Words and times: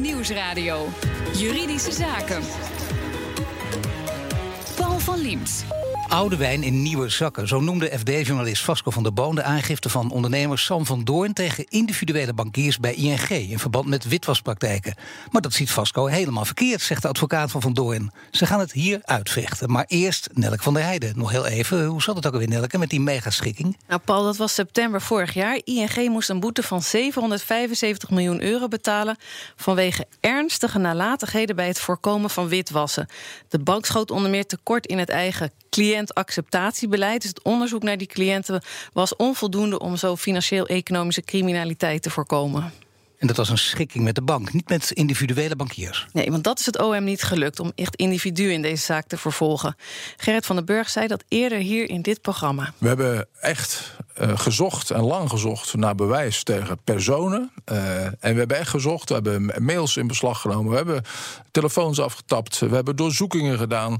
Nieuwsradio. 0.00 0.88
Juridische 1.32 1.92
Zaken. 1.92 2.42
Paul 4.76 4.98
van 4.98 5.18
Liemt. 5.20 5.77
Oude 6.08 6.36
wijn 6.36 6.62
in 6.62 6.82
nieuwe 6.82 7.08
zakken. 7.08 7.48
Zo 7.48 7.60
noemde 7.60 7.98
FD-journalist 7.98 8.64
Vasco 8.64 8.90
van 8.90 9.02
der 9.02 9.12
Boon 9.12 9.34
de 9.34 9.42
aangifte 9.42 9.88
van 9.88 10.10
ondernemer 10.10 10.58
Sam 10.58 10.86
van 10.86 11.04
Doorn 11.04 11.32
tegen 11.32 11.66
individuele 11.68 12.32
bankiers 12.32 12.78
bij 12.78 12.94
ING 12.94 13.28
in 13.28 13.58
verband 13.58 13.86
met 13.86 14.08
witwaspraktijken. 14.08 14.94
Maar 15.30 15.42
dat 15.42 15.52
ziet 15.52 15.70
Vasco 15.70 16.06
helemaal 16.06 16.44
verkeerd, 16.44 16.80
zegt 16.80 17.02
de 17.02 17.08
advocaat 17.08 17.50
van 17.50 17.60
Van 17.60 17.72
Doorn. 17.72 18.12
Ze 18.30 18.46
gaan 18.46 18.60
het 18.60 18.72
hier 18.72 18.98
uitvechten. 19.02 19.70
Maar 19.70 19.84
eerst 19.88 20.28
Nelk 20.32 20.62
van 20.62 20.74
der 20.74 20.82
Heijden. 20.82 21.12
Nog 21.16 21.30
heel 21.30 21.46
even, 21.46 21.84
hoe 21.84 22.02
zat 22.02 22.16
het 22.16 22.26
ook 22.26 22.32
alweer, 22.32 22.48
Nelke, 22.48 22.78
met 22.78 22.90
die 22.90 23.00
megaschikking? 23.00 23.76
Nou, 23.88 24.00
Paul, 24.04 24.24
dat 24.24 24.36
was 24.36 24.54
september 24.54 25.00
vorig 25.00 25.34
jaar. 25.34 25.60
ING 25.64 26.08
moest 26.08 26.28
een 26.28 26.40
boete 26.40 26.62
van 26.62 26.82
775 26.82 28.10
miljoen 28.10 28.42
euro 28.42 28.68
betalen 28.68 29.16
vanwege 29.56 30.06
ernstige 30.20 30.78
nalatigheden 30.78 31.56
bij 31.56 31.66
het 31.66 31.80
voorkomen 31.80 32.30
van 32.30 32.48
witwassen. 32.48 33.08
De 33.48 33.58
bank 33.58 33.86
schoot 33.86 34.10
onder 34.10 34.30
meer 34.30 34.46
tekort 34.46 34.86
in 34.86 34.98
het 34.98 35.08
eigen 35.08 35.50
cliëntacceptatiebeleid. 35.98 37.20
Dus 37.20 37.30
het 37.30 37.42
onderzoek 37.42 37.82
naar 37.82 37.96
die 37.96 38.06
cliënten 38.06 38.62
was 38.92 39.16
onvoldoende 39.16 39.78
om 39.78 39.96
zo 39.96 40.16
financieel-economische 40.16 41.22
criminaliteit 41.22 42.02
te 42.02 42.10
voorkomen. 42.10 42.72
En 43.18 43.26
dat 43.26 43.36
was 43.36 43.48
een 43.48 43.58
schikking 43.58 44.04
met 44.04 44.14
de 44.14 44.22
bank, 44.22 44.52
niet 44.52 44.68
met 44.68 44.90
individuele 44.90 45.56
bankiers. 45.56 46.06
Nee, 46.12 46.30
want 46.30 46.44
dat 46.44 46.58
is 46.58 46.66
het 46.66 46.78
OM 46.78 47.04
niet 47.04 47.22
gelukt 47.22 47.60
om 47.60 47.72
echt 47.74 47.96
individuen 47.96 48.52
in 48.52 48.62
deze 48.62 48.84
zaak 48.84 49.06
te 49.06 49.16
vervolgen. 49.16 49.76
Gerrit 50.16 50.46
van 50.46 50.56
den 50.56 50.64
Burg 50.64 50.88
zei 50.88 51.06
dat 51.06 51.24
eerder 51.28 51.58
hier 51.58 51.88
in 51.88 52.02
dit 52.02 52.20
programma. 52.20 52.72
We 52.78 52.88
hebben 52.88 53.26
echt 53.40 53.96
uh, 54.20 54.38
gezocht 54.38 54.90
en 54.90 55.02
lang 55.02 55.30
gezocht 55.30 55.74
naar 55.74 55.94
bewijs 55.94 56.42
tegen 56.42 56.78
personen. 56.84 57.50
Uh, 57.72 58.04
en 58.04 58.16
we 58.20 58.38
hebben 58.38 58.58
echt 58.58 58.70
gezocht, 58.70 59.08
we 59.08 59.14
hebben 59.14 59.52
mails 59.58 59.96
in 59.96 60.06
beslag 60.06 60.40
genomen, 60.40 60.70
we 60.70 60.76
hebben 60.76 61.02
telefoons 61.50 62.00
afgetapt, 62.00 62.58
we 62.58 62.74
hebben 62.74 62.96
doorzoekingen 62.96 63.58
gedaan. 63.58 63.92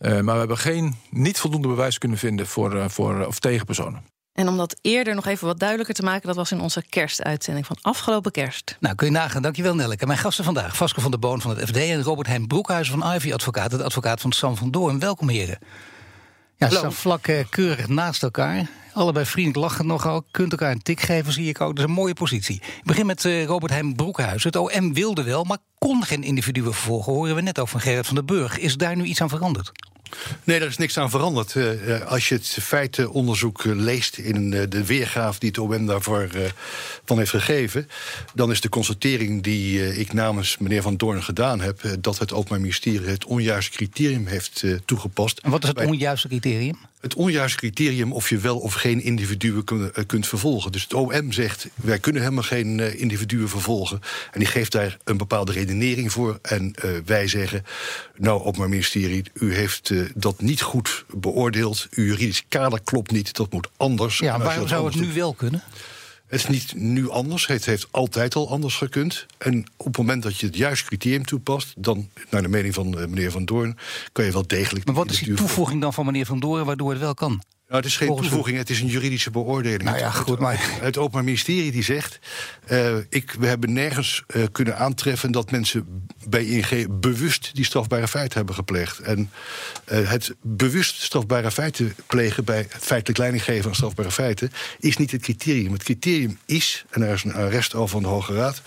Uh, 0.00 0.20
maar 0.20 0.32
we 0.34 0.38
hebben 0.38 0.58
geen, 0.58 0.96
niet 1.10 1.38
voldoende 1.38 1.68
bewijs 1.68 1.98
kunnen 1.98 2.18
vinden 2.18 2.46
voor, 2.46 2.90
voor, 2.90 3.26
of 3.26 3.38
tegen 3.38 3.66
personen. 3.66 4.15
En 4.36 4.48
om 4.48 4.56
dat 4.56 4.76
eerder 4.80 5.14
nog 5.14 5.26
even 5.26 5.46
wat 5.46 5.58
duidelijker 5.58 5.94
te 5.94 6.02
maken, 6.02 6.26
dat 6.26 6.36
was 6.36 6.52
in 6.52 6.60
onze 6.60 6.82
kerstuitzending 6.88 7.66
van 7.66 7.76
afgelopen 7.80 8.32
kerst. 8.32 8.76
Nou, 8.80 8.94
kun 8.94 9.06
je 9.06 9.12
nagaan. 9.12 9.42
Dankjewel, 9.42 9.74
Nelleke. 9.74 10.06
Mijn 10.06 10.18
gasten 10.18 10.44
vandaag, 10.44 10.76
Vasco 10.76 11.00
van 11.00 11.10
der 11.10 11.20
Boon 11.20 11.40
van 11.40 11.50
het 11.50 11.68
FD 11.68 11.76
en 11.76 12.02
Robert 12.02 12.26
Heijn 12.26 12.46
Broekhuizen 12.46 12.98
van 12.98 13.14
Ivy 13.14 13.32
Advocaat, 13.32 13.70
de 13.70 13.84
advocaat 13.84 14.20
van 14.20 14.32
Sam 14.32 14.56
van 14.56 14.70
Doorn. 14.70 14.98
Welkom, 14.98 15.28
heren. 15.28 15.58
Ja, 16.56 16.68
ze 16.68 16.76
staan 16.76 16.92
vlak 16.92 17.26
uh, 17.26 17.44
keurig 17.50 17.88
naast 17.88 18.22
elkaar. 18.22 18.66
Allebei 18.92 19.26
vriendelijk 19.26 19.58
lachen 19.58 19.86
nogal. 19.86 20.24
Kunt 20.30 20.52
elkaar 20.52 20.70
een 20.70 20.82
tik 20.82 21.00
geven, 21.00 21.32
zie 21.32 21.48
ik 21.48 21.60
ook. 21.60 21.68
Dat 21.68 21.78
is 21.78 21.84
een 21.84 21.96
mooie 21.96 22.14
positie. 22.14 22.56
Ik 22.56 22.84
begin 22.84 23.06
met 23.06 23.24
uh, 23.24 23.44
Robert 23.44 23.72
Heijn 23.72 23.94
Broekhuizen. 23.94 24.50
Het 24.52 24.56
OM 24.56 24.94
wilde 24.94 25.22
wel, 25.22 25.44
maar 25.44 25.58
kon 25.78 26.04
geen 26.04 26.22
individuen 26.22 26.72
vervolgen. 26.72 27.12
Horen 27.12 27.34
we 27.34 27.40
net 27.40 27.58
ook 27.58 27.68
van 27.68 27.80
Gerrit 27.80 28.06
van 28.06 28.14
der 28.14 28.24
Burg. 28.24 28.58
Is 28.58 28.76
daar 28.76 28.96
nu 28.96 29.04
iets 29.04 29.20
aan 29.20 29.28
veranderd? 29.28 29.72
Nee, 30.44 30.58
daar 30.58 30.68
is 30.68 30.76
niks 30.76 30.98
aan 30.98 31.10
veranderd. 31.10 31.54
Uh, 31.54 32.00
als 32.02 32.28
je 32.28 32.34
het 32.34 32.46
feitenonderzoek 32.60 33.64
leest 33.64 34.16
in 34.16 34.50
de 34.50 34.84
weergaaf 34.84 35.38
die 35.38 35.48
het 35.48 35.58
OM 35.58 35.86
daarvoor 35.86 36.28
uh, 36.34 36.42
van 37.04 37.18
heeft 37.18 37.30
gegeven, 37.30 37.88
dan 38.34 38.50
is 38.50 38.60
de 38.60 38.68
constatering 38.68 39.42
die 39.42 39.96
ik 39.98 40.12
namens 40.12 40.58
meneer 40.58 40.82
Van 40.82 40.96
Doorn 40.96 41.22
gedaan 41.22 41.60
heb, 41.60 41.80
dat 42.00 42.18
het 42.18 42.32
Openbaar 42.32 42.60
Ministerie 42.60 43.08
het 43.08 43.24
onjuiste 43.24 43.76
criterium 43.76 44.26
heeft 44.26 44.64
toegepast. 44.84 45.38
En 45.38 45.50
wat 45.50 45.62
is 45.62 45.68
het 45.68 45.86
onjuiste 45.86 46.28
criterium? 46.28 46.78
Het 47.00 47.14
onjuiste 47.14 47.56
criterium 47.56 48.12
of 48.12 48.28
je 48.28 48.38
wel 48.38 48.58
of 48.58 48.74
geen 48.74 49.02
individuen 49.02 49.64
kunt 50.06 50.26
vervolgen. 50.26 50.72
Dus 50.72 50.82
het 50.82 50.94
OM 50.94 51.32
zegt, 51.32 51.68
wij 51.74 51.98
kunnen 51.98 52.22
helemaal 52.22 52.42
geen 52.42 52.98
individuen 52.98 53.48
vervolgen. 53.48 54.00
En 54.32 54.38
die 54.38 54.48
geeft 54.48 54.72
daar 54.72 54.96
een 55.04 55.16
bepaalde 55.16 55.52
redenering 55.52 56.12
voor. 56.12 56.38
En 56.42 56.74
uh, 56.84 56.90
wij 57.04 57.28
zeggen, 57.28 57.64
nou, 58.16 58.42
Openbaar 58.42 58.68
Ministerie, 58.68 59.22
u 59.34 59.54
heeft 59.54 59.90
uh, 59.90 60.10
dat 60.14 60.40
niet 60.40 60.62
goed 60.62 61.04
beoordeeld. 61.14 61.86
Uw 61.90 62.04
juridisch 62.04 62.44
kader 62.48 62.80
klopt 62.84 63.10
niet, 63.10 63.34
dat 63.34 63.52
moet 63.52 63.68
anders. 63.76 64.18
Ja, 64.18 64.38
waarom 64.38 64.68
zou 64.68 64.86
het 64.86 65.00
nu 65.00 65.12
wel 65.12 65.34
kunnen? 65.34 65.62
Het 66.26 66.40
is 66.40 66.46
niet 66.46 66.74
nu 66.74 67.10
anders. 67.10 67.46
Het 67.46 67.64
heeft 67.64 67.88
altijd 67.90 68.34
al 68.34 68.50
anders 68.50 68.74
gekund. 68.74 69.26
En 69.38 69.64
op 69.76 69.86
het 69.86 69.96
moment 69.96 70.22
dat 70.22 70.38
je 70.38 70.46
het 70.46 70.56
juiste 70.56 70.86
criterium 70.86 71.24
toepast, 71.24 71.74
dan, 71.76 72.08
naar 72.30 72.42
de 72.42 72.48
mening 72.48 72.74
van 72.74 72.90
meneer 72.90 73.30
Van 73.30 73.44
Doorn, 73.44 73.76
kan 74.12 74.24
je 74.24 74.32
wel 74.32 74.46
degelijk. 74.46 74.86
Maar 74.86 74.94
wat 74.94 75.10
is 75.10 75.18
die 75.18 75.34
toevoeging 75.34 75.80
dan 75.80 75.92
van 75.92 76.04
meneer 76.04 76.26
Van 76.26 76.40
Doorn 76.40 76.64
waardoor 76.64 76.90
het 76.90 77.00
wel 77.00 77.14
kan? 77.14 77.42
Nou, 77.68 77.80
het 77.80 77.90
is 77.90 77.96
geen 77.96 78.06
Volgens 78.06 78.28
toevoeging, 78.28 78.58
het 78.58 78.70
is 78.70 78.80
een 78.80 78.86
juridische 78.86 79.30
beoordeling. 79.30 79.82
Nou 79.82 79.98
ja, 79.98 80.10
goed, 80.10 80.38
maar... 80.38 80.58
Het, 80.58 80.80
het 80.80 80.98
Openbaar 80.98 81.24
Ministerie 81.24 81.72
die 81.72 81.82
zegt... 81.82 82.18
Uh, 82.70 82.96
ik, 83.08 83.34
we 83.38 83.46
hebben 83.46 83.72
nergens 83.72 84.22
uh, 84.36 84.44
kunnen 84.52 84.78
aantreffen 84.78 85.32
dat 85.32 85.50
mensen 85.50 86.06
bij 86.28 86.44
ING 86.44 87.00
bewust 87.00 87.50
die 87.54 87.64
strafbare 87.64 88.08
feiten 88.08 88.36
hebben 88.36 88.54
gepleegd. 88.54 88.98
En 88.98 89.30
uh, 89.92 90.10
het 90.10 90.34
bewust 90.40 91.02
strafbare 91.02 91.50
feiten 91.50 91.94
plegen 92.06 92.44
bij 92.44 92.66
feitelijk 92.70 93.18
leidinggeven 93.18 93.68
aan 93.68 93.74
strafbare 93.74 94.10
feiten 94.10 94.52
is 94.78 94.96
niet 94.96 95.10
het 95.10 95.22
criterium. 95.22 95.72
Het 95.72 95.82
criterium 95.82 96.38
is, 96.44 96.84
en 96.90 97.02
er 97.02 97.14
is 97.14 97.24
een 97.24 97.34
arrest 97.34 97.74
al 97.74 97.88
van 97.88 98.02
de 98.02 98.08
Hoge 98.08 98.34
Raad, 98.34 98.62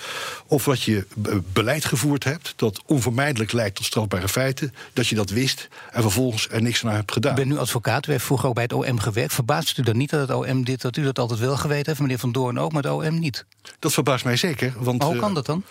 of 0.46 0.64
dat 0.64 0.82
je 0.82 1.08
beleid 1.54 1.86
gevoerd 1.86 2.24
hebt 2.24 2.54
dat 2.56 2.82
onvermijdelijk 2.86 3.52
leidt 3.52 3.76
tot 3.76 3.86
strafbare 3.86 4.30
feiten, 4.30 4.74
dat 4.94 5.08
je 5.08 5.16
dat 5.16 5.30
wist 5.30 5.68
en 5.92 6.02
vervolgens 6.02 6.50
er 6.50 6.62
niks 6.62 6.86
aan 6.86 6.94
hebt 6.94 7.12
gedaan. 7.12 7.32
Ik 7.32 7.38
ben 7.38 7.48
nu 7.48 7.58
advocaat, 7.58 8.06
heeft 8.06 8.26
vroeger 8.26 8.48
ook 8.48 8.56
bij 8.56 8.64
het 8.64 8.74
OM 8.74 8.89
gewerkt. 8.98 9.34
Verbaast 9.34 9.78
u 9.78 9.84
dan 9.84 9.98
niet 9.98 10.10
dat 10.10 10.28
het 10.28 10.38
OM 10.38 10.64
dit, 10.64 10.82
dat 10.82 10.98
u 10.98 11.04
dat 11.04 11.20
altijd 11.20 11.40
wel 11.40 11.58
geweten 11.58 11.86
heeft, 11.86 12.00
meneer 12.00 12.20
Van 12.20 12.32
Doorn 12.32 12.60
ook, 12.60 12.72
maar 12.72 12.84
het 12.84 12.92
OM 12.92 13.20
niet? 13.20 13.46
Dat 13.80 13.94
verbaast 13.94 14.24
mij 14.24 14.36
zeker. 14.36 14.74
Want, 14.78 15.04
hoe 15.04 15.16
kan 15.16 15.34
dat 15.34 15.46
dan? 15.46 15.64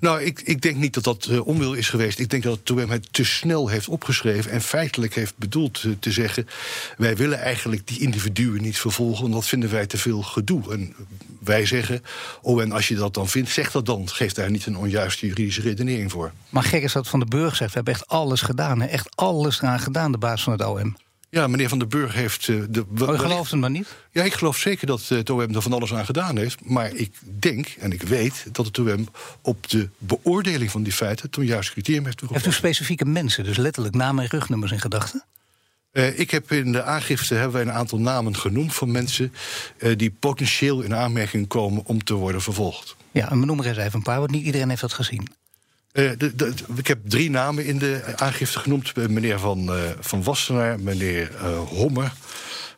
Nou, 0.00 0.22
ik, 0.22 0.40
ik 0.40 0.60
denk 0.60 0.76
niet 0.76 0.94
dat 0.94 1.04
dat 1.04 1.26
uh, 1.30 1.46
onwil 1.46 1.72
is 1.72 1.88
geweest. 1.88 2.18
Ik 2.18 2.30
denk 2.30 2.42
dat 2.42 2.58
het 2.58 2.70
OM 2.70 2.90
het 2.90 3.08
te 3.10 3.24
snel 3.24 3.68
heeft 3.68 3.88
opgeschreven 3.88 4.50
en 4.50 4.60
feitelijk 4.60 5.14
heeft 5.14 5.36
bedoeld 5.36 5.82
uh, 5.82 5.92
te 6.00 6.12
zeggen: 6.12 6.46
wij 6.96 7.16
willen 7.16 7.38
eigenlijk 7.38 7.86
die 7.86 8.00
individuen 8.00 8.62
niet 8.62 8.78
vervolgen, 8.78 9.22
want 9.22 9.34
dat 9.34 9.46
vinden 9.46 9.70
wij 9.70 9.86
te 9.86 9.98
veel 9.98 10.22
gedoe. 10.22 10.72
En 10.72 10.94
wij 11.38 11.66
zeggen: 11.66 12.02
oh, 12.42 12.62
en 12.62 12.72
als 12.72 12.88
je 12.88 12.94
dat 12.94 13.14
dan 13.14 13.28
vindt, 13.28 13.50
zeg 13.50 13.70
dat 13.70 13.86
dan. 13.86 14.08
Geef 14.08 14.32
daar 14.32 14.50
niet 14.50 14.66
een 14.66 14.76
onjuiste 14.76 15.26
juridische 15.26 15.60
redenering 15.60 16.10
voor. 16.10 16.32
Maar 16.48 16.62
gek 16.62 16.82
is 16.82 16.92
dat 16.92 17.08
Van 17.08 17.20
de 17.20 17.26
Burg 17.26 17.56
zegt: 17.56 17.70
we 17.70 17.76
hebben 17.76 17.94
echt 17.94 18.06
alles 18.06 18.40
gedaan, 18.40 18.80
hè? 18.80 18.86
echt 18.86 19.16
alles 19.16 19.62
aan 19.62 19.80
gedaan, 19.80 20.12
de 20.12 20.18
baas 20.18 20.42
van 20.42 20.52
het 20.52 20.64
OM. 20.64 20.96
Ja, 21.30 21.46
meneer 21.46 21.68
Van 21.68 21.78
den 21.78 21.88
Burg 21.88 22.14
heeft... 22.14 22.48
Uh, 22.48 22.64
de, 22.70 22.84
maar 22.88 23.14
u 23.14 23.18
gelooft 23.18 23.50
hem 23.50 23.60
maar 23.60 23.70
niet? 23.70 23.94
Ja, 24.10 24.22
ik 24.22 24.34
geloof 24.34 24.56
zeker 24.56 24.86
dat 24.86 25.08
het 25.08 25.30
OM 25.30 25.54
er 25.54 25.62
van 25.62 25.72
alles 25.72 25.94
aan 25.94 26.04
gedaan 26.04 26.36
heeft. 26.36 26.64
Maar 26.64 26.94
ik 26.94 27.14
denk 27.38 27.66
en 27.78 27.92
ik 27.92 28.02
weet 28.02 28.46
dat 28.52 28.66
het 28.66 28.78
OM 28.78 29.08
op 29.42 29.68
de 29.68 29.88
beoordeling 29.98 30.70
van 30.70 30.82
die 30.82 30.92
feiten... 30.92 31.28
het 31.30 31.46
juiste 31.46 31.72
criterium 31.72 32.04
heeft 32.04 32.16
toegepast. 32.16 32.46
Heeft 32.46 32.56
u 32.56 32.60
specifieke 32.60 33.04
mensen, 33.04 33.44
dus 33.44 33.56
letterlijk 33.56 33.94
namen 33.94 34.24
en 34.24 34.30
rugnummers 34.30 34.72
in 34.72 34.80
gedachten? 34.80 35.24
Uh, 35.92 36.18
ik 36.18 36.30
heb 36.30 36.52
in 36.52 36.72
de 36.72 36.82
aangifte 36.82 37.34
hebben 37.34 37.52
wij 37.52 37.62
een 37.62 37.78
aantal 37.78 37.98
namen 37.98 38.36
genoemd 38.36 38.74
van 38.74 38.90
mensen 38.90 39.32
uh, 39.78 39.96
die 39.96 40.10
potentieel 40.10 40.80
in 40.80 40.94
aanmerking 40.94 41.48
komen 41.48 41.84
om 41.84 42.04
te 42.04 42.14
worden 42.14 42.42
vervolgd. 42.42 42.96
Ja, 43.12 43.30
en 43.30 43.46
noem 43.46 43.60
er 43.60 43.66
eens 43.66 43.76
even 43.76 43.94
een 43.94 44.02
paar, 44.02 44.18
want 44.18 44.30
niet 44.30 44.44
iedereen 44.44 44.68
heeft 44.68 44.80
dat 44.80 44.92
gezien. 44.92 45.28
Uh, 45.92 46.10
de, 46.18 46.54
ik 46.76 46.86
heb 46.86 46.98
drie 47.04 47.30
namen 47.30 47.64
in 47.64 47.78
de 47.78 48.02
aangifte 48.16 48.58
genoemd. 48.58 48.96
Meneer 48.96 49.38
Van, 49.38 49.76
uh, 49.76 49.82
van 50.00 50.22
Wassenaar, 50.22 50.80
meneer 50.80 51.30
uh, 51.42 51.58
Hommer 51.58 52.12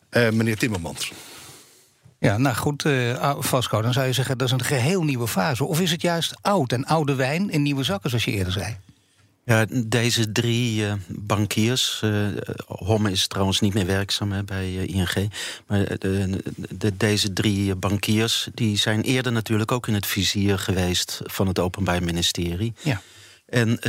en 0.09 0.37
meneer 0.37 0.57
Timmermans. 0.57 1.13
Ja, 2.19 2.39
nou 2.39 2.57
goed, 2.57 2.85
Vasco, 3.39 3.83
dan 3.83 3.93
zou 3.93 4.07
je 4.07 4.13
zeggen 4.13 4.39
dat 4.39 4.47
is 4.47 4.53
een 4.53 4.65
geheel 4.65 5.05
nieuwe 5.05 5.29
fase. 5.29 5.65
Of 5.65 5.81
is 5.81 5.91
het 5.91 6.03
juist 6.03 6.35
oud 6.41 6.73
en 6.73 6.85
oude 6.85 7.15
wijn 7.15 7.51
in 7.51 7.63
nieuwe 7.63 7.83
zakken, 7.83 8.11
zoals 8.11 8.25
je 8.25 8.31
eerder 8.33 8.53
zei? 8.53 8.77
Ja, 9.51 9.67
deze 9.69 10.33
drie 10.33 10.83
uh, 10.83 10.93
bankiers. 11.09 12.01
Uh, 12.05 12.27
Homme 12.67 13.11
is 13.11 13.27
trouwens 13.27 13.61
niet 13.61 13.75
meer 13.75 13.87
werkzaam 13.87 14.33
hè, 14.33 14.45
bij 14.45 14.71
uh, 14.71 14.89
ING. 14.89 15.33
Maar 15.67 15.99
de, 15.99 16.43
de, 16.69 16.97
deze 16.97 17.33
drie 17.33 17.75
bankiers 17.75 18.49
die 18.55 18.77
zijn 18.77 19.03
eerder 19.03 19.33
natuurlijk 19.33 19.73
ook 19.73 19.89
in 19.89 19.95
het 19.95 20.07
vizier 20.07 20.59
geweest 20.59 21.21
van 21.25 21.47
het 21.47 21.59
Openbaar 21.59 22.03
Ministerie. 22.03 22.73
Ja. 22.83 23.03
En 23.47 23.81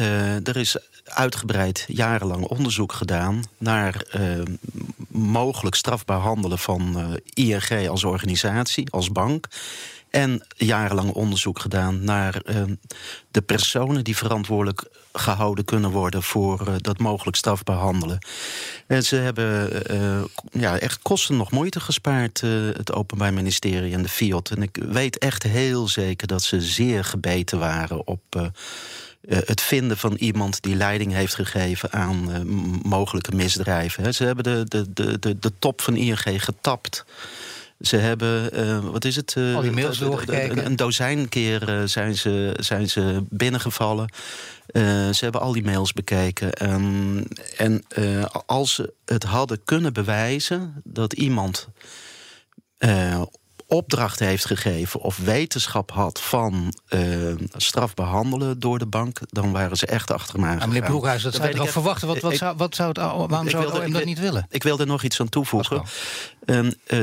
er 0.44 0.58
is 0.58 0.76
uitgebreid 1.04 1.86
jarenlang 1.88 2.44
onderzoek 2.44 2.94
gedaan 2.94 3.44
naar 3.58 4.06
mogelijk 5.08 5.76
strafbaar 5.76 6.20
handelen 6.20 6.60
van 6.60 7.20
ING 7.34 7.90
als 7.90 8.04
organisatie, 8.04 8.90
als 8.90 9.12
bank. 9.12 9.48
En 10.12 10.44
jarenlang 10.56 11.12
onderzoek 11.12 11.60
gedaan 11.60 12.04
naar 12.04 12.42
uh, 12.46 12.64
de 13.32 13.42
personen 13.42 14.04
die 14.04 14.18
verantwoordelijk 14.18 14.84
gehouden 15.14 15.66
kunnen 15.66 15.92
worden 15.92 16.24
voor 16.24 16.68
uh, 16.68 16.74
dat 16.78 16.98
mogelijk 16.98 17.38
strafbaar 17.38 17.78
handelen. 17.78 18.26
En 18.88 19.04
ze 19.04 19.16
hebben 19.16 19.82
uh, 19.92 20.24
ja, 20.52 20.80
echt 20.80 21.00
kosten 21.02 21.38
nog 21.38 21.52
moeite 21.52 21.80
gespaard, 21.80 22.42
het 22.42 22.94
Openbaar 22.94 23.34
Ministerie 23.34 23.94
en 23.94 24.02
de 24.02 24.10
FIOD. 24.10 24.50
En 24.50 24.62
ik 24.62 24.78
weet 24.90 25.18
echt 25.18 25.44
heel 25.44 25.88
zeker 25.88 26.28
dat 26.28 26.44
ze 26.44 26.62
zeer 26.62 27.04
gebeten 27.04 27.60
waren 27.60 28.08
op. 28.08 28.52
het 29.28 29.62
vinden 29.62 29.98
van 29.98 30.14
iemand 30.14 30.62
die 30.62 30.76
leiding 30.76 31.14
heeft 31.14 31.36
gegeven 31.36 31.92
aan 31.92 32.48
mogelijke 32.84 33.36
misdrijven. 33.36 34.14
Ze 34.14 34.24
hebben 34.24 34.44
de, 34.44 34.66
de, 34.94 35.20
de, 35.20 35.40
de 35.40 35.52
top 35.60 35.82
van 35.82 35.96
ING 35.96 36.44
getapt 36.44 37.06
Ze 37.82 37.98
hebben, 37.98 38.60
uh, 38.60 38.80
wat 38.80 39.06
is 39.06 39.16
het? 39.16 39.36
Uh, 39.38 39.56
Al 39.56 39.62
die 39.62 39.72
mails 39.72 39.98
doorgekeken. 39.98 40.58
Een, 40.58 40.66
een 40.66 40.76
dozijn 40.76 41.30
keer 41.30 41.70
uh, 41.70 41.82
zijn, 41.86 42.16
ze, 42.16 42.54
zijn 42.60 42.90
ze 42.90 43.24
binnengevallen. 43.30 44.10
ze 44.74 45.18
hebben 45.20 45.42
al 45.42 45.52
die 45.52 45.64
mails 45.64 45.94
bekeken. 45.94 46.72
Um, 46.72 47.24
en 47.58 47.84
als 48.46 48.74
ze 48.74 48.94
het 49.06 49.24
hadden 49.24 49.64
kunnen 49.64 49.94
bewijzen 49.94 50.82
dat 50.84 51.14
iemand 51.14 51.68
opdracht 53.72 54.20
heeft 54.20 54.46
gegeven 54.46 55.00
of 55.00 55.18
wetenschap 55.18 55.92
had 55.92 56.22
van 56.22 56.74
uh, 56.90 57.34
straf 57.56 57.94
behandelen 57.94 58.60
door 58.60 58.80
de 58.80 58.86
bank, 58.86 59.20
dan 59.30 59.52
waren 59.52 59.78
ze 59.78 59.86
echt 59.86 60.12
achter 60.12 60.36
hem 60.36 60.46
aangegaan. 60.46 60.70
meneer 60.70 60.90
Broekhuis, 60.90 61.24
dat, 61.24 61.36
zou 61.36 61.48
je 61.48 61.56
toch 61.56 61.70
verwachten? 61.70 62.08
Wat, 62.08 62.20
wat, 62.20 62.36
zou, 62.36 62.58
wat 62.58 62.76
zou 62.76 62.90
het, 62.90 62.98
waarom 62.98 63.50
zou 63.50 63.66
het 63.66 63.86
OM 63.86 63.92
dat 63.92 64.06
niet 64.06 64.20
willen? 64.20 64.46
Ik 64.50 64.64
wil 64.64 64.80
er 64.80 64.88
nog 64.88 65.04
iets 65.04 65.20
aan 65.20 65.30
toevoegen. 65.30 65.84
Um, 66.46 66.74
uh, 66.88 67.00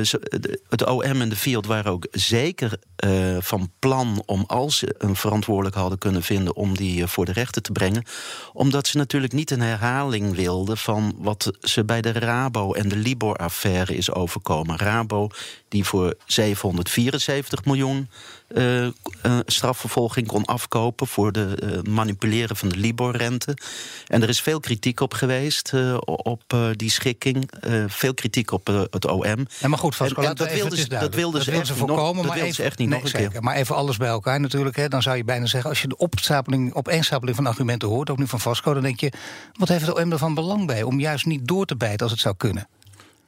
het 0.68 0.86
OM 0.86 1.20
en 1.20 1.28
de 1.28 1.36
Field 1.36 1.66
waren 1.66 1.92
ook 1.92 2.06
zeker 2.10 2.78
uh, 3.04 3.36
van 3.40 3.70
plan 3.78 4.22
om, 4.26 4.44
als 4.46 4.78
ze 4.78 4.94
een 4.98 5.16
verantwoordelijk 5.16 5.76
hadden 5.76 5.98
kunnen 5.98 6.22
vinden, 6.22 6.56
om 6.56 6.76
die 6.76 7.06
voor 7.06 7.24
de 7.24 7.32
rechter 7.32 7.62
te 7.62 7.72
brengen. 7.72 8.04
Omdat 8.52 8.86
ze 8.86 8.96
natuurlijk 8.96 9.32
niet 9.32 9.50
een 9.50 9.60
herhaling 9.60 10.34
wilden 10.34 10.76
van 10.76 11.14
wat 11.18 11.52
ze 11.60 11.84
bij 11.84 12.00
de 12.00 12.12
Rabo 12.12 12.72
en 12.72 12.88
de 12.88 12.96
Libor-affaire 12.96 13.96
is 13.96 14.12
overkomen. 14.12 14.76
Rabo, 14.76 15.28
die 15.68 15.84
voor 15.84 16.14
774 16.58 17.64
miljoen 17.64 18.08
uh, 18.48 18.88
strafvervolging 19.46 20.26
kon 20.26 20.44
afkopen 20.44 21.06
voor 21.06 21.32
de 21.32 21.58
uh, 21.62 21.92
manipuleren 21.94 22.56
van 22.56 22.68
de 22.68 22.76
Libor-rente. 22.76 23.56
En 24.06 24.22
er 24.22 24.28
is 24.28 24.40
veel 24.40 24.60
kritiek 24.60 25.00
op 25.00 25.14
geweest 25.14 25.72
op 26.04 26.42
die 26.72 26.90
schikking. 26.90 27.50
veel 27.86 28.14
kritiek 28.14 28.50
op 28.50 28.66
het 28.90 29.06
OM. 29.06 29.46
Ja, 29.60 29.68
maar 29.68 29.78
goed, 29.78 29.96
Vasco, 29.96 30.22
en, 30.22 30.34
dat, 30.34 30.52
wilden 30.52 30.78
ze, 30.78 30.88
dat 30.88 31.14
wilden 31.14 31.42
ze, 31.42 31.50
echt 31.50 31.70
voorkomen. 31.70 32.24
Nog, 32.24 32.34
maar 32.34 32.42
even, 32.42 32.54
ze 32.54 32.62
echt 32.62 32.78
niet 32.78 32.88
nee, 32.88 33.02
nog 33.02 33.12
een 33.12 33.30
keer. 33.30 33.42
Maar 33.42 33.54
even 33.54 33.74
alles 33.74 33.96
bij 33.96 34.08
elkaar 34.08 34.40
natuurlijk. 34.40 34.76
Hè, 34.76 34.88
dan 34.88 35.02
zou 35.02 35.16
je 35.16 35.24
bijna 35.24 35.46
zeggen, 35.46 35.70
als 35.70 35.82
je 35.82 35.88
de 35.88 35.96
opstapeling, 35.96 36.74
opeenstapeling 36.74 37.36
van 37.36 37.46
argumenten 37.46 37.88
hoort, 37.88 38.10
ook 38.10 38.18
nu 38.18 38.26
van 38.26 38.40
Vasco, 38.40 38.74
dan 38.74 38.82
denk 38.82 39.00
je, 39.00 39.12
wat 39.52 39.68
heeft 39.68 39.86
het 39.86 39.98
OM 39.98 40.12
er 40.12 40.18
van 40.18 40.34
belang 40.34 40.66
bij 40.66 40.82
om 40.82 41.00
juist 41.00 41.26
niet 41.26 41.48
door 41.48 41.66
te 41.66 41.76
bijten 41.76 42.00
als 42.00 42.10
het 42.10 42.20
zou 42.20 42.34
kunnen? 42.36 42.68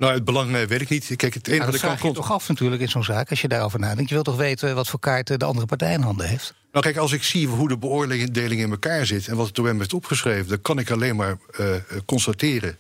Nou, 0.01 0.13
het 0.13 0.25
belang 0.25 0.57
eh, 0.57 0.63
weet 0.63 0.81
ik 0.81 0.89
niet. 0.89 1.17
Kijk, 1.17 1.35
het 1.35 1.47
enige 1.47 1.61
nou, 1.61 1.73
dat 1.73 1.81
vraag 1.81 2.03
je 2.03 2.13
toch 2.13 2.33
af 2.33 2.49
natuurlijk 2.49 2.83
in 2.83 2.89
zo'n 2.89 3.05
zaak, 3.05 3.31
als 3.31 3.41
je 3.41 3.49
daarover 3.49 3.79
nadenkt. 3.79 4.09
Je 4.09 4.15
wilt 4.15 4.27
toch 4.27 4.37
weten 4.37 4.75
wat 4.75 4.89
voor 4.89 5.01
kaarten 5.01 5.39
de 5.39 5.45
andere 5.45 5.67
partij 5.67 5.93
in 5.93 6.01
handen 6.01 6.29
heeft? 6.29 6.55
Nou 6.73 6.85
kijk, 6.85 6.97
als 6.97 7.13
ik 7.13 7.23
zie 7.23 7.47
hoe 7.47 7.69
de 7.69 7.79
beoordeling 7.79 8.61
in 8.61 8.71
elkaar 8.71 9.07
zit... 9.07 9.29
en 9.29 9.37
wat 9.37 9.47
het 9.47 9.59
OM 9.59 9.79
heeft 9.79 9.95
opgeschreven... 9.95 10.49
dan 10.49 10.61
kan 10.63 10.79
ik 10.79 10.91
alleen 10.91 11.17
maar 11.17 11.39
uh, 11.61 11.67
constateren 12.07 12.79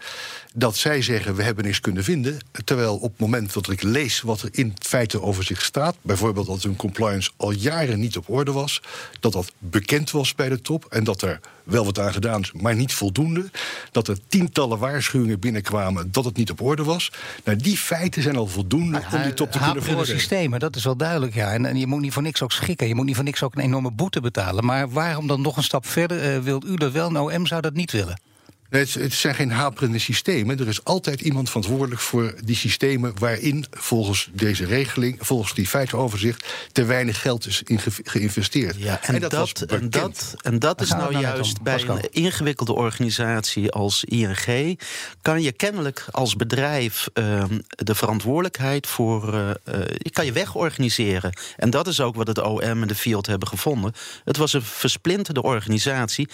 dat 0.54 0.76
zij 0.76 1.02
zeggen... 1.02 1.34
we 1.34 1.42
hebben 1.42 1.64
niks 1.64 1.80
kunnen 1.80 2.04
vinden. 2.04 2.38
Terwijl 2.64 2.96
op 2.96 3.10
het 3.10 3.20
moment 3.20 3.52
dat 3.52 3.70
ik 3.70 3.82
lees 3.82 4.20
wat 4.20 4.42
er 4.42 4.48
in 4.52 4.74
feite 4.78 5.22
over 5.22 5.44
zich 5.44 5.62
staat... 5.62 5.96
bijvoorbeeld 6.02 6.46
dat 6.46 6.62
hun 6.62 6.76
compliance 6.76 7.30
al 7.36 7.50
jaren 7.50 8.00
niet 8.00 8.16
op 8.16 8.28
orde 8.28 8.52
was... 8.52 8.82
dat 9.20 9.32
dat 9.32 9.52
bekend 9.58 10.10
was 10.10 10.34
bij 10.34 10.48
de 10.48 10.60
top 10.60 10.84
en 10.84 11.04
dat 11.04 11.22
er 11.22 11.40
wel 11.70 11.84
wat 11.84 11.98
aan 11.98 12.12
gedaan 12.12 12.40
is, 12.40 12.52
maar 12.52 12.74
niet 12.74 12.92
voldoende. 12.92 13.50
Dat 13.92 14.08
er 14.08 14.18
tientallen 14.28 14.78
waarschuwingen 14.78 15.40
binnenkwamen 15.40 16.12
dat 16.12 16.24
het 16.24 16.36
niet 16.36 16.50
op 16.50 16.60
orde 16.60 16.84
was. 16.84 17.12
Nou, 17.44 17.58
die 17.58 17.76
feiten 17.76 18.22
zijn 18.22 18.36
al 18.36 18.46
voldoende 18.46 19.02
om 19.12 19.22
die 19.22 19.34
top 19.34 19.52
te 19.52 19.58
kunnen 19.58 19.82
voeren. 19.82 20.06
systemen, 20.06 20.60
dat 20.60 20.76
is 20.76 20.84
wel 20.84 20.96
duidelijk, 20.96 21.34
ja. 21.34 21.52
En, 21.52 21.66
en, 21.66 21.76
je 21.76 21.86
moet 21.86 22.00
niet 22.00 22.12
voor 22.12 22.22
niks 22.22 22.42
ook 22.42 22.52
schikken. 22.52 22.88
Je 22.88 22.94
moet 22.94 23.06
niet 23.06 23.14
voor 23.14 23.24
niks 23.24 23.42
ook 23.42 23.54
een 23.54 23.60
enorme 23.80 23.96
boete 23.96 24.20
betalen. 24.20 24.64
Maar 24.64 24.90
waarom 24.90 25.26
dan 25.26 25.40
nog 25.40 25.56
een 25.56 25.62
stap 25.62 25.86
verder? 25.86 26.36
Uh, 26.36 26.42
wilt 26.42 26.64
u 26.64 26.74
dat 26.74 26.92
wel? 26.92 27.10
Nou, 27.10 27.34
OM 27.34 27.46
zou 27.46 27.60
dat 27.60 27.74
niet 27.74 27.92
willen. 27.92 28.20
Nee, 28.70 28.86
het, 28.92 29.12
zijn 29.12 29.34
geen 29.34 29.50
haperende 29.50 29.98
systemen. 29.98 30.58
Er 30.58 30.68
is 30.68 30.84
altijd 30.84 31.20
iemand 31.20 31.48
verantwoordelijk 31.48 32.00
voor 32.00 32.34
die 32.44 32.56
systemen 32.56 33.12
waarin 33.18 33.64
volgens 33.70 34.30
deze 34.32 34.64
regeling, 34.64 35.16
volgens 35.20 35.54
die 35.54 35.66
feitenoverzicht, 35.66 36.46
te 36.72 36.84
weinig 36.84 37.20
geld 37.20 37.46
is 37.46 37.62
geïnvesteerd. 38.04 38.76
Ja, 38.78 39.02
en, 39.02 39.20
dat, 39.20 39.30
dat 39.30 39.60
en, 39.60 39.90
dat, 39.90 40.34
en 40.42 40.58
dat 40.58 40.80
is 40.80 40.90
nou 40.90 41.18
juist 41.18 41.62
bij 41.62 41.82
een 41.86 42.08
ingewikkelde 42.10 42.72
organisatie 42.72 43.70
als 43.70 44.04
ING, 44.04 44.78
kan 45.22 45.42
je 45.42 45.52
kennelijk 45.52 46.06
als 46.10 46.36
bedrijf 46.36 47.08
uh, 47.14 47.44
de 47.68 47.94
verantwoordelijkheid 47.94 48.86
voor. 48.86 49.34
Uh, 49.34 49.50
uh, 49.74 49.84
kan 50.12 50.24
je 50.24 50.32
wegorganiseren. 50.32 51.32
En 51.56 51.70
dat 51.70 51.86
is 51.86 52.00
ook 52.00 52.14
wat 52.14 52.26
het 52.26 52.42
OM 52.42 52.60
en 52.60 52.88
de 52.88 52.94
Field 52.94 53.26
hebben 53.26 53.48
gevonden. 53.48 53.92
Het 54.24 54.36
was 54.36 54.52
een 54.52 54.62
versplinterde 54.62 55.42
organisatie. 55.42 56.28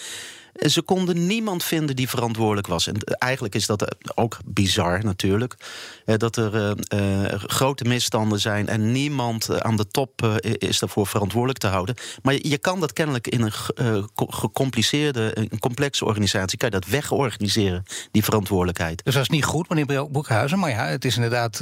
Ze 0.57 0.81
konden 0.81 1.27
niemand 1.27 1.63
vinden 1.63 1.95
die 1.95 2.09
verantwoordelijk 2.09 2.67
was. 2.67 2.87
En 2.87 2.95
eigenlijk 3.03 3.55
is 3.55 3.65
dat 3.65 3.95
ook 4.15 4.37
bizar 4.45 5.03
natuurlijk. 5.03 5.55
Dat 6.05 6.35
er 6.35 6.75
uh, 6.93 7.23
grote 7.33 7.83
misstanden 7.83 8.39
zijn 8.39 8.67
en 8.67 8.91
niemand 8.91 9.61
aan 9.61 9.75
de 9.75 9.87
top 9.87 10.39
is 10.41 10.79
daarvoor 10.79 11.07
verantwoordelijk 11.07 11.59
te 11.59 11.67
houden. 11.67 11.95
Maar 12.21 12.33
je 12.33 12.57
kan 12.57 12.79
dat 12.79 12.93
kennelijk 12.93 13.27
in 13.27 13.41
een 13.41 13.53
gecompliceerde, 14.15 15.31
een 15.33 15.59
complexe 15.59 16.05
organisatie, 16.05 16.57
kan 16.57 16.69
je 16.69 16.79
dat 16.79 16.89
wegorganiseren, 16.89 17.83
die 18.11 18.23
verantwoordelijkheid. 18.23 19.03
Dus 19.03 19.13
dat 19.13 19.23
is 19.23 19.29
niet 19.29 19.45
goed, 19.45 19.69
meneer 19.69 20.11
Boekhuizen. 20.11 20.59
Maar 20.59 20.69
ja, 20.69 20.85
het 20.85 21.05
is 21.05 21.15
inderdaad, 21.15 21.57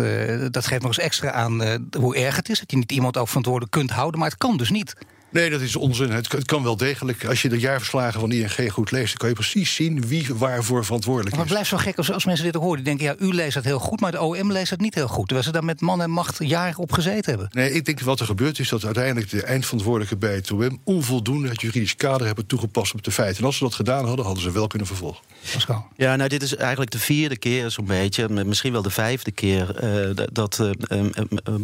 dat 0.52 0.68
geeft 0.68 0.82
nog 0.82 0.92
eens 0.92 1.06
extra 1.06 1.32
aan 1.32 1.62
hoe 2.00 2.16
erg 2.16 2.36
het 2.36 2.50
is. 2.50 2.60
Dat 2.60 2.72
je 2.72 2.78
niet 2.78 2.92
iemand 2.92 3.18
ook 3.18 3.28
verantwoordelijk 3.28 3.72
kunt 3.72 3.92
houden, 3.92 4.20
maar 4.20 4.30
het 4.30 4.38
kan 4.38 4.58
dus 4.58 4.70
niet. 4.70 4.96
Nee, 5.36 5.50
dat 5.50 5.62
is 5.62 5.76
onzin. 5.76 6.12
Het, 6.12 6.46
kan 6.46 6.64
wel 6.64 6.78
degelijk. 6.78 7.26
Als 7.26 7.42
je 7.42 7.50
de 7.50 7.60
jaarverslagen 7.60 8.20
van 8.20 8.32
ING 8.32 8.72
goed 8.72 8.92
leest, 8.92 9.08
dan 9.08 9.18
kan 9.18 9.30
je 9.30 9.36
precies 9.36 9.76
zien 9.76 10.08
wie 10.08 10.36
waarvoor 10.36 10.86
verantwoordelijk 10.86 11.32
is. 11.32 11.38
Maar 11.38 11.46
het 11.46 11.54
blijft 11.54 11.70
zo 11.70 11.78
gek 11.78 11.98
als, 11.98 12.12
als 12.12 12.26
mensen 12.26 12.46
dit 12.46 12.56
ook 12.56 12.62
horen. 12.62 12.84
Die 12.84 12.86
denken, 12.86 13.06
ja, 13.06 13.16
u 13.28 13.34
leest 13.34 13.54
dat 13.54 13.64
heel 13.64 13.80
goed, 13.80 14.00
maar 14.00 14.12
de 14.12 14.22
OM 14.22 14.52
leest 14.52 14.70
dat 14.70 14.80
niet 14.80 14.96
heel 14.96 15.08
goed. 15.08 15.26
Terwijl 15.26 15.48
ze 15.48 15.52
daar 15.52 15.64
met 15.64 15.82
man 15.82 16.02
en 16.02 16.10
macht 16.10 16.38
jaren 16.40 16.78
op 16.78 16.92
gezeten 16.92 17.30
hebben. 17.30 17.50
Nee, 17.52 17.72
ik 17.72 17.86
denk 17.86 18.00
wat 18.00 18.20
er 18.20 18.26
gebeurt 18.26 18.60
is 18.60 18.70
dat 18.70 18.86
uiteindelijk 18.86 19.30
de 19.30 19.44
eindverantwoordelijke 19.44 20.18
bij 20.18 20.34
het 20.36 20.52
OM 20.52 20.80
onvoldoende 20.84 21.48
het 21.48 21.62
juridisch 21.62 21.96
kader 21.96 22.26
hebben 22.26 22.46
toegepast 22.46 22.94
op 22.94 23.04
de 23.04 23.12
feiten. 23.12 23.40
En 23.40 23.46
als 23.46 23.58
ze 23.58 23.64
dat 23.64 23.74
gedaan 23.74 24.06
hadden, 24.06 24.26
hadden 24.26 24.44
ze 24.44 24.52
wel 24.52 24.68
kunnen 24.68 24.88
vervolgen. 24.88 25.24
Pascal. 25.54 25.88
Ja, 25.96 26.16
nou, 26.16 26.30
dit 26.30 26.42
is 26.42 26.56
eigenlijk 26.56 26.92
de 26.92 27.00
vierde 27.00 27.38
keer 27.38 27.72
zo'n 27.72 27.86
beetje, 27.86 28.28
misschien 28.30 28.72
wel 28.72 28.82
de 28.82 28.90
vijfde 28.90 29.32
keer, 29.32 29.84
uh, 29.84 30.26
dat 30.32 30.60
uh, 30.62 31.06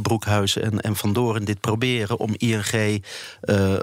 Broekhuis 0.02 0.58
en, 0.58 0.82
en 0.82 0.96
Van 0.96 1.14
Doren 1.14 1.46
dit 1.46 1.60
proberen 1.60 2.20
om 2.20 2.34
ING 2.38 3.04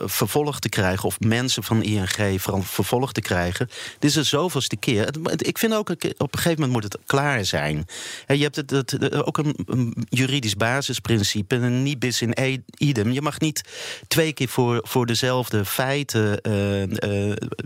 vervolgd 0.04 0.62
te 0.62 0.69
krijgen, 0.69 1.04
of 1.04 1.20
mensen 1.20 1.62
van 1.62 1.82
ING 1.82 2.40
vervolgd 2.62 3.14
te 3.14 3.20
krijgen. 3.20 3.69
Dit 3.98 4.10
is 4.10 4.16
de 4.16 4.22
zoveelste 4.22 4.76
keer. 4.76 5.08
Ik 5.36 5.58
vind 5.58 5.75
ook, 5.75 5.90
op 5.90 6.02
een 6.02 6.28
gegeven 6.30 6.60
moment 6.60 6.72
moet 6.72 6.82
het 6.82 6.98
klaar 7.06 7.44
zijn. 7.44 7.86
Je 8.26 8.42
hebt 8.42 8.56
het, 8.56 9.25
ook 9.25 9.38
een, 9.38 10.06
juridisch 10.08 10.56
basisprincipe, 10.56 11.54
een 11.54 11.82
nibis 11.82 12.22
in 12.22 12.32
e-, 12.34 12.62
idem. 12.76 13.12
Je 13.12 13.22
mag 13.22 13.40
niet 13.40 13.62
twee 14.08 14.32
keer 14.32 14.48
voor, 14.48 14.80
voor 14.82 15.06
dezelfde 15.06 15.64
feiten 15.64 16.40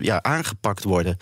ja, 0.01 0.23
aangepakt 0.23 0.85
worden. 0.85 1.17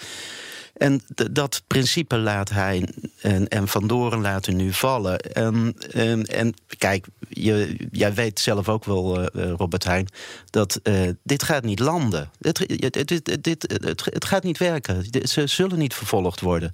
En 0.81 1.01
dat 1.31 1.63
principe 1.67 2.17
laat 2.17 2.51
hij 2.51 2.89
en, 3.21 3.49
en 3.49 3.69
Van 3.69 3.87
Doren 3.87 4.21
laten 4.21 4.57
nu 4.57 4.73
vallen. 4.73 5.19
En, 5.19 5.75
en, 5.93 6.27
en 6.27 6.55
kijk, 6.79 7.07
je, 7.29 7.77
jij 7.91 8.15
weet 8.15 8.41
zelf 8.41 8.69
ook 8.69 8.85
wel, 8.85 9.21
uh, 9.21 9.51
Robert 9.57 9.85
Heijn, 9.85 10.09
dat 10.51 10.81
uh, 10.83 11.09
dit 11.23 11.43
gaat 11.43 11.65
niet 11.65 11.79
landen. 11.79 12.31
Dit, 12.39 12.81
dit, 12.81 13.09
dit, 13.09 13.45
dit, 13.45 13.81
het, 13.85 14.05
het 14.05 14.25
gaat 14.25 14.43
niet 14.43 14.59
werken. 14.59 15.05
Ze 15.23 15.47
zullen 15.47 15.79
niet 15.79 15.95
vervolgd 15.95 16.41
worden. 16.41 16.73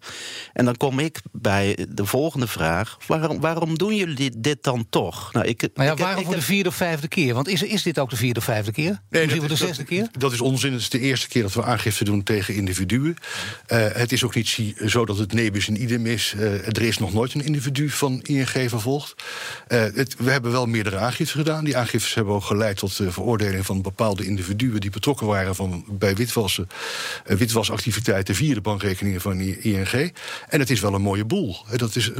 En 0.52 0.64
dan 0.64 0.76
kom 0.76 0.98
ik 0.98 1.20
bij 1.32 1.86
de 1.88 2.06
volgende 2.06 2.46
vraag. 2.46 2.98
Waarom, 3.06 3.40
waarom 3.40 3.78
doen 3.78 3.94
jullie 3.94 4.40
dit, 4.40 4.62
dan 4.62 4.86
toch? 4.90 5.32
Nou, 5.32 5.46
ik, 5.46 5.68
maar 5.74 5.86
ja, 5.86 5.92
ik, 5.92 5.98
waarom 5.98 6.24
voor 6.24 6.34
de 6.34 6.42
vierde 6.42 6.68
of 6.68 6.74
vijfde 6.74 7.08
keer? 7.08 7.34
Want 7.34 7.48
is, 7.48 7.62
is 7.62 7.82
dit 7.82 7.98
ook 7.98 8.10
de 8.10 8.16
vierde 8.16 8.38
of 8.38 8.44
vijfde 8.44 8.72
keer? 8.72 9.00
Nee, 9.10 9.22
Misschien 9.22 9.40
voor 9.40 9.48
de 9.48 9.66
zesde 9.66 9.84
keer? 9.84 10.08
Dat 10.18 10.32
is 10.32 10.40
onzin. 10.40 10.72
Het 10.72 10.80
is 10.80 10.90
de 10.90 11.00
eerste 11.00 11.28
keer 11.28 11.42
dat 11.42 11.54
we 11.54 11.62
aangifte 11.62 12.04
doen 12.04 12.22
tegen 12.22 12.54
individuen. 12.54 13.16
Uh, 13.68 13.95
het 13.96 14.12
is 14.12 14.24
ook 14.24 14.34
niet 14.34 14.74
zo 14.86 15.04
dat 15.04 15.18
het 15.18 15.32
nebus 15.32 15.68
in 15.68 15.82
idem 15.82 16.06
is. 16.06 16.34
Uh, 16.36 16.66
er 16.66 16.82
is 16.82 16.98
nog 16.98 17.12
nooit 17.12 17.34
een 17.34 17.44
individu 17.44 17.90
van 17.90 18.20
ING 18.22 18.48
vervolgd. 18.48 19.14
Het, 19.68 20.14
we 20.18 20.30
hebben 20.30 20.52
wel 20.52 20.66
meerdere 20.66 20.96
aangiften 20.96 21.38
gedaan. 21.38 21.64
Die 21.64 21.76
aangiftes 21.76 22.14
hebben 22.14 22.34
ook 22.34 22.44
geleid 22.44 22.76
tot 22.76 22.96
de 22.96 23.12
veroordeling 23.12 23.66
van 23.66 23.82
bepaalde 23.82 24.24
individuen 24.24 24.80
die 24.80 24.90
betrokken 24.90 25.26
waren 25.26 25.54
van, 25.54 25.84
bij 25.88 26.14
witwassen, 26.14 26.68
witwasactiviteiten 27.24 28.34
via 28.34 28.54
de 28.54 28.60
bankrekeningen 28.60 29.20
van 29.20 29.40
ING. 29.40 30.12
En 30.48 30.60
het 30.60 30.70
is 30.70 30.80
wel 30.80 30.94
een 30.94 31.02
mooie 31.02 31.24
boel. 31.24 31.56
Dat 31.76 31.96
is 31.96 32.10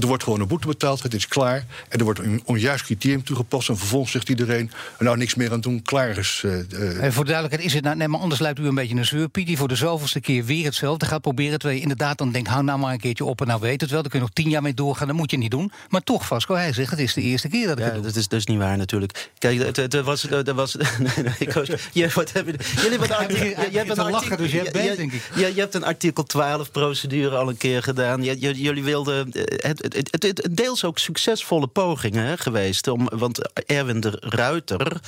er 0.00 0.06
wordt 0.06 0.22
gewoon 0.22 0.40
een 0.40 0.48
boete 0.48 0.66
betaald, 0.66 1.02
het 1.02 1.14
is 1.14 1.28
klaar. 1.28 1.64
En 1.88 1.98
er 1.98 2.04
wordt 2.04 2.20
een 2.20 2.42
onjuist 2.44 2.84
criterium 2.84 3.24
toegepast. 3.24 3.68
En 3.68 3.78
vervolgens 3.78 4.12
zegt 4.12 4.28
iedereen: 4.28 4.70
nou 4.98 5.16
niks 5.16 5.34
meer 5.34 5.52
aan 5.52 5.60
doen, 5.60 5.82
klaar 5.82 6.18
is. 6.18 6.44
en 6.44 7.12
voor 7.12 7.24
de 7.24 7.30
duidelijkheid 7.30 7.64
is 7.64 7.74
het 7.74 7.84
nou, 7.84 7.96
nee, 7.96 8.08
maar 8.08 8.20
anders 8.20 8.40
lijkt 8.40 8.58
u 8.58 8.66
een 8.66 8.74
beetje 8.74 8.96
een 8.96 9.04
zeurpiet 9.04 9.46
die 9.46 9.56
voor 9.56 9.68
de 9.68 9.76
zoveelste 9.76 10.20
keer 10.20 10.44
weer 10.44 10.64
hetzelfde 10.64 10.97
hetzelfde 11.00 11.06
gaat 11.06 11.20
proberen. 11.34 11.58
Terwijl 11.58 11.76
je 11.78 11.82
inderdaad 11.82 12.18
dan 12.18 12.32
denkt, 12.32 12.48
hou 12.48 12.62
nou 12.64 12.78
maar 12.78 12.92
een 12.92 13.00
keertje 13.00 13.24
op 13.24 13.40
en 13.40 13.46
nou 13.46 13.60
weet 13.60 13.80
het 13.80 13.90
wel. 13.90 14.00
Dan 14.02 14.10
kun 14.10 14.18
je 14.20 14.24
nog 14.24 14.34
tien 14.34 14.48
jaar 14.50 14.62
mee 14.62 14.74
doorgaan, 14.74 15.06
dat 15.06 15.16
moet 15.16 15.30
je 15.30 15.36
niet 15.38 15.50
doen. 15.50 15.72
Maar 15.88 16.02
toch, 16.02 16.26
Vasco, 16.26 16.54
hij 16.54 16.72
zegt, 16.72 16.90
het 16.90 16.98
is 16.98 17.14
de 17.14 17.20
eerste 17.20 17.48
keer 17.48 17.66
dat 17.66 17.78
ik 17.78 17.84
ja, 17.84 17.84
het 17.84 17.94
doe. 17.94 18.02
dat 18.06 18.16
is 18.16 18.28
dus 18.28 18.46
niet 18.46 18.58
waar 18.58 18.76
natuurlijk. 18.76 19.30
Kijk, 19.38 19.58
het, 19.58 19.76
het 19.76 20.00
was... 20.00 20.22
Het 20.22 20.50
was 20.50 20.74
nee, 20.98 21.24
nee, 21.24 21.34
ik 21.38 21.52
was 21.52 21.68
je, 21.92 22.08
wat 22.14 22.32
hebben 22.32 22.56
jullie 22.82 22.98
hij 22.98 23.26
begint 23.26 23.94
te 23.94 24.10
lachen, 24.10 24.36
dus 24.36 24.50
bent, 24.50 24.96
denk 24.96 25.12
ik. 25.12 25.30
Je 25.34 25.52
hebt 25.56 25.74
een 25.74 25.84
artikel 25.84 26.22
12 26.24 26.70
procedure 26.70 27.36
al 27.36 27.48
een 27.48 27.56
keer 27.56 27.82
gedaan. 27.82 28.22
Je, 28.22 28.40
je- 28.40 28.60
jullie 28.62 28.84
wilden... 28.84 29.32
eh, 29.32 29.42
Het, 29.68 29.82
het, 29.82 29.94
het, 29.94 30.08
het, 30.12 30.22
het 30.42 30.56
deels 30.56 30.84
ook 30.84 30.98
succesvolle 30.98 31.66
pogingen 31.66 32.24
hè, 32.24 32.36
geweest. 32.36 32.88
Om, 32.88 33.08
want 33.12 33.52
Erwin 33.66 34.00
de 34.00 34.16
Ruiter... 34.20 35.00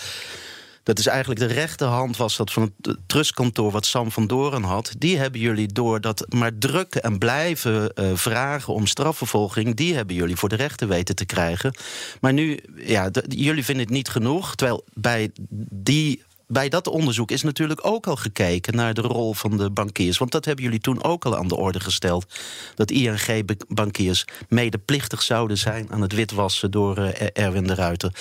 Dat 0.82 0.98
is 0.98 1.06
eigenlijk 1.06 1.40
de 1.40 1.46
rechterhand 1.46 2.16
was 2.16 2.36
dat 2.36 2.52
van 2.52 2.72
het 2.80 2.96
trustkantoor 3.06 3.70
wat 3.70 3.86
Sam 3.86 4.10
van 4.10 4.26
Doren 4.26 4.62
had. 4.62 4.92
Die 4.98 5.18
hebben 5.18 5.40
jullie 5.40 5.72
door 5.72 6.00
dat 6.00 6.26
maar 6.28 6.58
drukken 6.58 7.02
en 7.02 7.18
blijven 7.18 7.94
eh, 7.94 8.10
vragen 8.14 8.74
om 8.74 8.86
strafvervolging... 8.86 9.76
die 9.76 9.94
hebben 9.94 10.16
jullie 10.16 10.36
voor 10.36 10.48
de 10.48 10.56
rechter 10.56 10.88
weten 10.88 11.14
te 11.14 11.24
krijgen. 11.24 11.74
Maar 12.20 12.32
nu, 12.32 12.58
ja, 12.76 13.10
jullie 13.28 13.64
vinden 13.64 13.84
het 13.84 13.94
niet 13.94 14.08
genoeg. 14.08 14.54
Terwijl 14.54 14.84
bij 14.94 15.30
die... 15.70 16.22
Bij 16.46 16.68
dat 16.68 16.86
onderzoek 16.86 17.30
is 17.30 17.42
natuurlijk 17.42 17.86
ook 17.86 18.06
al 18.06 18.16
gekeken 18.16 18.76
naar 18.76 18.94
de 18.94 19.00
rol 19.00 19.34
van 19.34 19.56
de 19.56 19.70
bankiers. 19.70 20.18
Want 20.18 20.32
dat 20.32 20.44
hebben 20.44 20.64
jullie 20.64 20.80
toen 20.80 21.04
ook 21.04 21.24
al 21.24 21.36
aan 21.36 21.48
de 21.48 21.56
orde 21.56 21.80
gesteld. 21.80 22.26
Dat 22.74 22.90
ING-bankiers 22.90 24.24
medeplichtig 24.48 25.22
zouden 25.22 25.58
zijn 25.58 25.92
aan 25.92 26.00
het 26.00 26.12
witwassen 26.12 26.70
door 26.70 26.96
eh, 26.96 27.44
Erwin 27.44 27.66
de 27.66 27.74
Ruiter. 27.74 28.12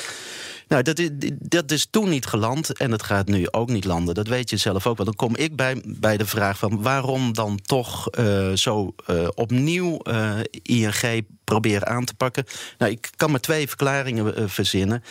Nou, 0.70 0.84
dat 0.84 1.00
is, 1.00 1.10
dat 1.40 1.72
is 1.72 1.88
toen 1.90 2.10
niet 2.10 2.26
geland 2.26 2.78
en 2.78 2.92
het 2.92 3.04
gaat 3.04 3.28
nu 3.28 3.48
ook 3.52 3.70
niet 3.70 3.86
landen. 3.86 4.16
Dat 4.16 4.28
weet 4.28 4.50
je 4.50 4.58
zelf 4.58 4.88
ook 4.88 4.98
wel. 4.98 5.06
Dan 5.06 5.16
kom 5.16 5.36
ik 5.36 5.56
bij, 5.56 5.82
bij 5.86 6.18
de 6.18 6.26
vraag 6.26 6.58
van 6.58 6.82
waarom 6.82 7.34
dan 7.34 7.60
toch 7.62 8.10
eh, 8.10 8.52
zo 8.52 8.96
eh, 9.06 9.28
opnieuw 9.36 9.98
eh, 9.98 10.38
ING 10.62 11.26
proberen 11.44 11.88
aan 11.88 12.06
te 12.06 12.14
pakken. 12.14 12.46
Nou, 12.78 12.92
ik 12.92 13.10
kan 13.16 13.32
maar 13.32 13.40
twee 13.40 13.68
verklaringen 13.68 14.50
verzinnen. 14.50 15.04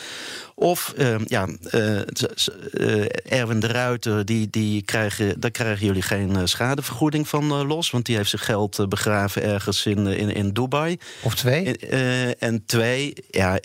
Of, 0.54 0.92
eh, 0.96 1.16
ja, 1.26 1.48
Erwin 3.24 3.60
de 3.60 3.66
Ruiter, 3.66 4.24
die, 4.24 4.50
die 4.50 4.82
krijgen, 4.82 5.40
daar 5.40 5.50
krijgen 5.50 5.86
jullie 5.86 6.02
geen 6.02 6.48
schadevergoeding 6.48 7.28
van 7.28 7.66
los... 7.66 7.90
want 7.90 8.06
die 8.06 8.16
heeft 8.16 8.30
zijn 8.30 8.42
geld 8.42 8.88
begraven 8.88 9.42
ergens 9.42 9.86
in, 9.86 10.06
in, 10.06 10.34
in 10.34 10.52
Dubai. 10.52 10.98
Of 11.22 11.34
twee. 11.34 11.76
En, 11.76 12.38
en 12.38 12.62
twee, 12.66 13.14
ja, 13.30 13.58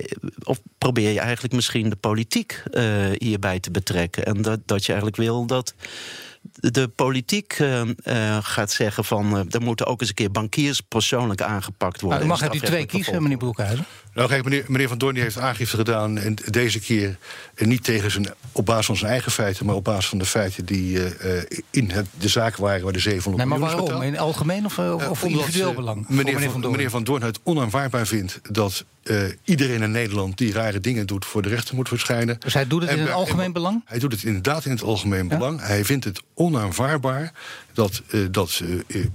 of 0.43 0.59
probeer 0.77 1.11
je 1.11 1.19
eigenlijk 1.19 1.53
misschien 1.53 1.82
de 1.89 1.95
politiek 1.95 2.63
eh, 2.71 3.09
hierbij 3.17 3.59
te 3.59 3.71
betrekken. 3.71 4.25
En 4.25 4.41
dat, 4.41 4.59
dat 4.65 4.85
je 4.85 4.91
eigenlijk 4.91 5.21
wil 5.21 5.45
dat 5.45 5.73
de 6.71 6.87
politiek 6.87 7.53
eh, 7.59 7.81
eh, 7.81 8.37
gaat 8.41 8.71
zeggen 8.71 9.05
van... 9.05 9.37
eh, 9.37 9.43
er 9.49 9.61
moeten 9.61 9.85
ook 9.85 9.99
eens 9.99 10.09
een 10.09 10.15
keer 10.15 10.31
bankiers 10.31 10.81
persoonlijk 10.81 11.41
aangepakt 11.41 12.01
worden. 12.01 12.19
Nou, 12.19 12.29
u 12.29 12.33
mag 12.33 12.41
uit 12.41 12.51
die 12.51 12.61
twee 12.61 12.85
kiezen, 12.85 13.21
meneer 13.23 13.37
Broekhuizen. 13.37 13.85
Nou, 14.13 14.27
kijk, 14.27 14.43
meneer, 14.43 14.63
meneer 14.67 14.87
Van 14.87 14.97
Doorn 14.97 15.15
heeft 15.15 15.37
aangifte 15.37 15.75
gedaan. 15.77 16.17
En 16.17 16.35
deze 16.49 16.79
keer 16.79 17.17
niet 17.57 17.83
tegen 17.83 18.11
zijn, 18.11 18.27
op 18.51 18.65
basis 18.65 18.85
van 18.85 18.95
zijn 18.97 19.11
eigen 19.11 19.31
feiten, 19.31 19.65
maar 19.65 19.75
op 19.75 19.83
basis 19.83 20.05
van 20.09 20.17
de 20.17 20.25
feiten 20.25 20.65
die 20.65 21.03
eh, 21.03 21.37
eh, 21.37 21.43
in 21.69 21.89
het, 21.91 22.05
de 22.19 22.27
zaak 22.27 22.55
waren 22.55 22.83
waar 22.83 22.93
de 22.93 22.99
700 22.99 23.37
Nee, 23.49 23.59
maar 23.59 23.67
waarom? 23.69 23.85
betaald. 23.85 24.03
In 24.03 24.17
algemeen 24.17 24.65
of, 24.65 24.79
of, 24.79 25.23
omdat, 25.23 25.23
individueel 25.23 25.73
belang? 25.73 26.05
Meneer, 26.09 26.49
van, 26.51 26.61
Doorn? 26.61 26.71
meneer 26.75 26.89
Van 26.89 27.03
Doorn 27.03 27.21
het 27.23 27.39
onaanvaardbaar 27.43 28.07
vindt 28.07 28.39
dat 28.51 28.85
eh, 29.03 29.21
iedereen 29.43 29.81
in 29.81 29.91
Nederland 29.91 30.37
die 30.37 30.53
rare 30.53 30.79
dingen 30.79 31.07
doet 31.07 31.25
voor 31.25 31.41
de 31.41 31.49
rechter 31.49 31.75
moet 31.75 31.87
verschijnen. 31.87 32.35
Dus 32.39 32.53
hij 32.53 32.67
doet 32.67 32.81
het 32.81 32.89
En 32.89 32.97
in 32.97 33.03
het 33.03 33.11
algemeen 33.13 33.45
en- 33.45 33.51
belang? 33.53 33.81
Hij 33.85 33.99
doet 33.99 34.11
het 34.11 34.23
inderdaad 34.23 34.65
in 34.65 34.71
het 34.71 34.83
algemeen 34.83 35.27
Ja? 35.29 35.37
belang. 35.37 35.61
Hij 35.61 35.85
vindt 35.85 36.05
het 36.05 36.21
onaanvaardbaar 36.55 37.33
dat, 37.73 38.01
eh, 38.09 38.19
dat 38.31 38.61
eh, 38.63 38.99
eh, 38.99 39.05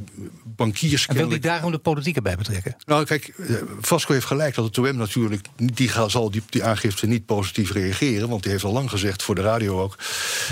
bankiers 0.45 1.07
En 1.07 1.15
wil 1.15 1.17
kennelijk- 1.17 1.43
daarom 1.43 1.71
de 1.71 1.79
politiek 1.79 2.17
erbij 2.17 2.37
betrekken? 2.37 2.77
nou, 2.87 3.05
kijk, 3.05 3.33
Vasco 3.81 4.13
heeft 4.13 4.27
gelijk 4.27 4.55
dat 4.55 4.65
het 4.65 4.79
OM 4.79 4.97
natuurlijk... 4.97 5.47
die 5.57 5.91
zal 6.07 6.31
die, 6.31 6.43
die 6.51 6.65
aangifte 6.65 7.07
niet 7.07 7.27
positief 7.27 7.73
reageren... 7.73 8.29
want 8.29 8.43
die 8.43 8.53
heeft 8.53 8.65
al 8.65 8.73
lang 8.73 8.91
gezegd, 8.91 9.23
voor 9.23 9.35
de 9.35 9.41
radio 9.41 9.81
ook... 9.83 9.99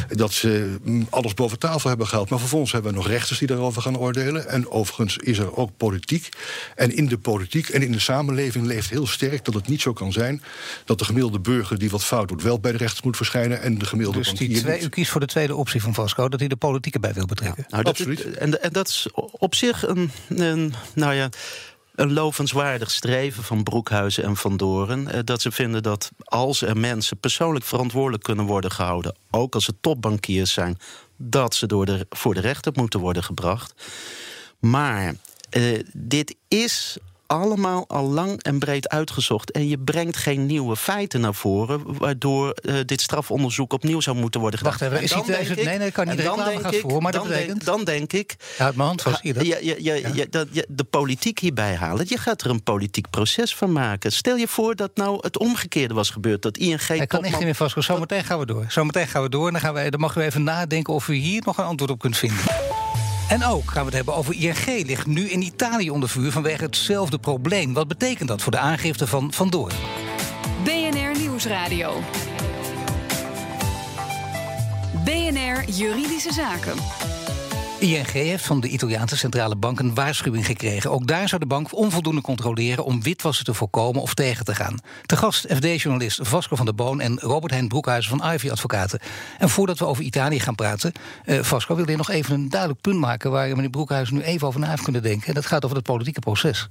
dat 0.09 0.33
ze 0.33 0.77
mm, 0.83 1.07
alles 1.11 1.35
boven 1.35 1.59
tafel 1.59 1.89
hebben 1.89 2.07
gehaald. 2.07 2.31
Maar 2.31 2.39
vervolgens 2.39 2.73
hebben 2.73 2.91
we 2.91 2.97
nog 2.97 3.09
rechters 3.09 3.39
die 3.39 3.49
daarover 3.49 3.83
gaan 3.83 3.99
oordelen. 3.99 4.49
En 4.49 4.71
overigens 4.71 5.17
is 5.17 5.39
er 5.39 5.57
ook 5.57 5.71
politiek. 5.77 6.29
En 6.75 6.97
in 6.97 7.07
de 7.07 7.19
politiek 7.19 7.69
en 7.69 7.83
in 7.83 7.93
de 7.93 8.01
samenleving 8.01 8.67
leeft 8.67 8.91
heel 8.91 9.07
sterk... 9.07 9.45
dat 9.45 9.55
het 9.55 9.69
niet 9.69 9.81
zo 9.81 9.93
kan 9.93 10.13
zijn 10.13 10.43
dat 10.85 10.99
de 10.99 11.05
gemiddelde 11.05 11.41
burger 11.41 11.79
die 11.79 11.91
wat 11.91 12.05
fout 12.05 12.29
doet... 12.29 12.43
wel 12.43 12.61
bij 12.61 12.73
de 12.73 12.79
rechters 12.79 13.03
moet 13.03 13.17
verschijnen 13.17 13.63
en 13.63 13.79
de 13.79 13.87
gemiddelde 13.87 14.19
Dus 14.19 14.33
die 14.33 14.61
twee, 14.61 14.83
u 14.83 14.89
kiest 14.89 15.11
voor 15.11 15.21
de 15.21 15.27
tweede 15.27 15.55
optie 15.55 15.83
van 15.83 15.95
Vasco, 15.95 16.29
dat 16.29 16.41
hij 16.41 16.49
de 16.49 16.57
politiek 16.57 16.76
erbij 16.81 17.13
wil 17.13 17.27
betrekken. 17.27 17.65
Nou, 17.69 17.83
dat, 17.83 17.93
Absoluut. 17.93 18.37
En, 18.37 18.63
en 18.63 18.73
dat 18.73 18.89
is 18.89 19.07
op 19.33 19.55
zich 19.55 19.87
een, 19.87 20.11
een, 20.29 20.75
nou 20.95 21.15
ja, 21.15 21.29
een 21.95 22.13
lovenswaardig 22.13 22.91
streven 22.91 23.43
van 23.43 23.63
Broekhuizen 23.63 24.25
en 24.25 24.37
Van 24.37 24.57
Doren. 24.57 25.09
eh, 25.09 25.21
Dat 25.25 25.41
ze 25.43 25.51
vinden 25.53 25.83
dat 25.83 26.11
als 26.25 26.63
er 26.63 26.77
mensen 26.77 27.19
persoonlijk 27.19 27.65
verantwoordelijk 27.65 28.23
kunnen 28.23 28.45
worden 28.45 28.71
gehouden, 28.71 29.15
ook 29.31 29.55
als 29.55 29.65
ze 29.65 29.75
topbankiers 29.81 30.53
zijn, 30.53 30.79
dat 31.17 31.55
ze 31.55 31.67
door 31.67 31.87
de, 31.87 32.07
voor 32.11 32.35
de 32.35 32.41
rechter 32.41 32.73
moeten 32.75 33.01
worden 33.01 33.25
gebracht. 33.25 33.75
Maar 34.59 35.15
eh, 35.51 35.81
dit 35.93 36.37
is 36.49 36.97
allemaal 37.27 37.85
al 37.89 38.05
lang 38.05 38.43
en 38.43 38.59
breed 38.59 38.89
uitgezocht. 38.89 39.51
En 39.51 39.69
je 39.69 39.79
brengt 39.79 40.17
geen 40.17 40.47
nieuwe 40.47 40.77
feiten 40.77 41.21
naar 41.21 41.35
voren... 41.35 41.83
waardoor 41.99 42.51
eh, 42.51 42.75
dit 42.87 43.01
strafonderzoek 43.01 43.73
opnieuw 43.73 44.01
zou 44.01 44.17
moeten 44.17 44.41
worden 44.41 44.59
gedaan. 44.59 44.73
Wacht 44.79 44.85
even, 44.85 44.97
En 44.99 45.41
is 45.41 45.49
het- 45.49 45.65
nee, 45.65 45.79
nee, 45.79 45.91
kan 45.91 46.09
niet. 46.09 46.23
dan 46.25 46.45
denk 46.45 46.61
gaat 46.61 46.75
ik- 46.75 46.81
voor, 46.81 47.03
maar 47.03 47.13
dan 47.13 47.29
betekent- 47.29 47.65
Dan 47.65 47.85
denk 47.85 48.13
ik... 48.13 48.37
Uit 48.59 48.77
mijn 48.77 48.89
hand? 48.89 49.05
Ja, 49.23 49.57
ja, 49.61 49.75
ja, 49.79 49.95
ja, 50.15 50.25
dat, 50.31 50.47
je 50.51 50.67
de 50.69 50.85
politiek 50.85 51.39
hierbij 51.39 51.75
halen. 51.75 52.05
Je 52.09 52.19
gaat 52.19 52.41
er 52.43 52.51
een 52.51 52.63
politiek 52.63 53.11
proces 53.11 53.55
van 53.55 53.73
maken. 53.73 54.13
Stel 54.13 54.37
je 54.37 54.49
voor 54.49 54.75
dat 54.75 54.91
nou 54.95 55.19
het 55.21 55.39
omgekeerde 55.39 55.95
was 55.95 56.11
gebeurd. 56.11 56.43
Dat 56.43 56.57
ING 56.57 56.87
Hij 56.87 57.07
kan 57.07 57.25
echt 57.25 57.35
niet 57.37 57.45
meer 57.45 57.55
Vasco. 57.55 57.81
Zometeen 57.81 58.25
gaan 58.25 58.39
we 58.39 58.47
door. 58.47 58.65
Zometeen 58.69 59.07
gaan 59.09 59.23
we 59.23 59.29
door. 59.29 59.47
En 59.47 59.53
dan, 59.53 59.61
gaan 59.63 59.75
we, 59.75 59.91
dan 59.91 60.01
mag 60.01 60.17
u 60.17 60.21
even 60.21 60.43
nadenken 60.43 60.95
of 60.95 61.09
u 61.09 61.15
hier 61.15 61.43
nog 61.45 61.59
een 61.59 61.65
antwoord 61.65 61.91
op 61.91 61.99
kunt 61.99 62.17
vinden. 62.17 62.39
En 63.29 63.45
ook 63.45 63.71
gaan 63.71 63.81
we 63.81 63.87
het 63.87 63.95
hebben 63.95 64.15
over 64.15 64.35
ING. 64.35 64.87
Ligt 64.87 65.07
nu 65.07 65.31
in 65.31 65.43
Italië 65.43 65.91
onder 65.91 66.09
vuur 66.09 66.33
vanwege 66.33 66.65
hetzelfde 66.65 67.19
probleem. 67.19 67.73
Wat 67.73 67.89
betekent 67.89 68.29
dat 68.29 68.43
voor 68.43 68.53
de 68.53 68.59
aangifte 68.59 69.07
van 69.07 69.33
Van 69.33 69.51
Doorn? 69.51 69.75
BNR 70.65 71.19
Nieuwsradio. 71.19 72.01
BNR 75.05 75.71
Juridische 75.71 76.33
Zaken. 76.33 76.75
ING 77.79 78.11
heeft 78.11 78.47
van 78.47 78.61
de 78.61 78.69
Italiaanse 78.69 79.17
centrale 79.17 79.57
bank 79.57 79.79
een 79.79 79.95
waarschuwing 79.95 80.47
gekregen. 80.47 80.91
Ook 80.91 81.07
daar 81.07 81.29
zou 81.29 81.41
de 81.41 81.47
bank 81.47 81.75
onvoldoende 81.75 82.21
controleren 82.21 82.85
om 82.85 83.03
witwassen 83.03 83.45
te 83.45 83.55
voorkomen 83.55 84.03
of 84.03 84.15
tegen 84.15 84.45
te 84.45 84.55
gaan. 84.55 84.79
Te 85.07 85.17
gast 85.17 85.47
FD-journalist 85.55 86.19
Vasco 86.23 86.57
van 86.57 86.65
der 86.65 86.75
Boon 86.75 87.01
en 87.01 87.19
Robert 87.19 87.53
Hein 87.53 87.69
Broekhuizen 87.69 88.19
van 88.19 88.33
Ivy 88.33 88.51
Advocaten. 88.51 89.01
En 89.39 89.49
voordat 89.49 89.79
we 89.79 89.87
over 89.87 90.05
Italië 90.05 90.41
gaan 90.41 90.55
praten, 90.55 90.93
eh, 91.25 91.43
Vasco 91.43 91.75
wil 91.75 91.91
je 91.91 91.97
nog 91.97 92.11
even 92.11 92.35
een 92.35 92.49
duidelijk 92.49 92.81
punt 92.81 92.99
maken 92.99 93.31
waar 93.31 93.49
meneer 93.49 93.71
Broekhuizen 93.71 94.15
nu 94.15 94.23
even 94.23 94.47
over 94.47 94.61
na 94.61 94.71
heeft 94.71 94.83
kunnen 94.83 95.03
denken. 95.03 95.29
En 95.29 95.35
dat 95.35 95.47
gaat 95.47 95.65
over 95.65 95.77
het 95.77 95.87
politieke 95.87 96.21
proces. 96.21 96.69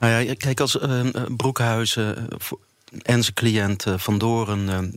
Nou 0.00 0.22
ja, 0.24 0.34
kijk, 0.34 0.60
als 0.60 0.78
eh, 0.78 1.00
Broekhuizen 1.36 2.16
eh, 2.16 2.46
en 3.02 3.22
zijn 3.22 3.34
cliënt 3.34 3.86
eh, 3.86 3.94
Van 3.96 4.18
Doren 4.18 4.92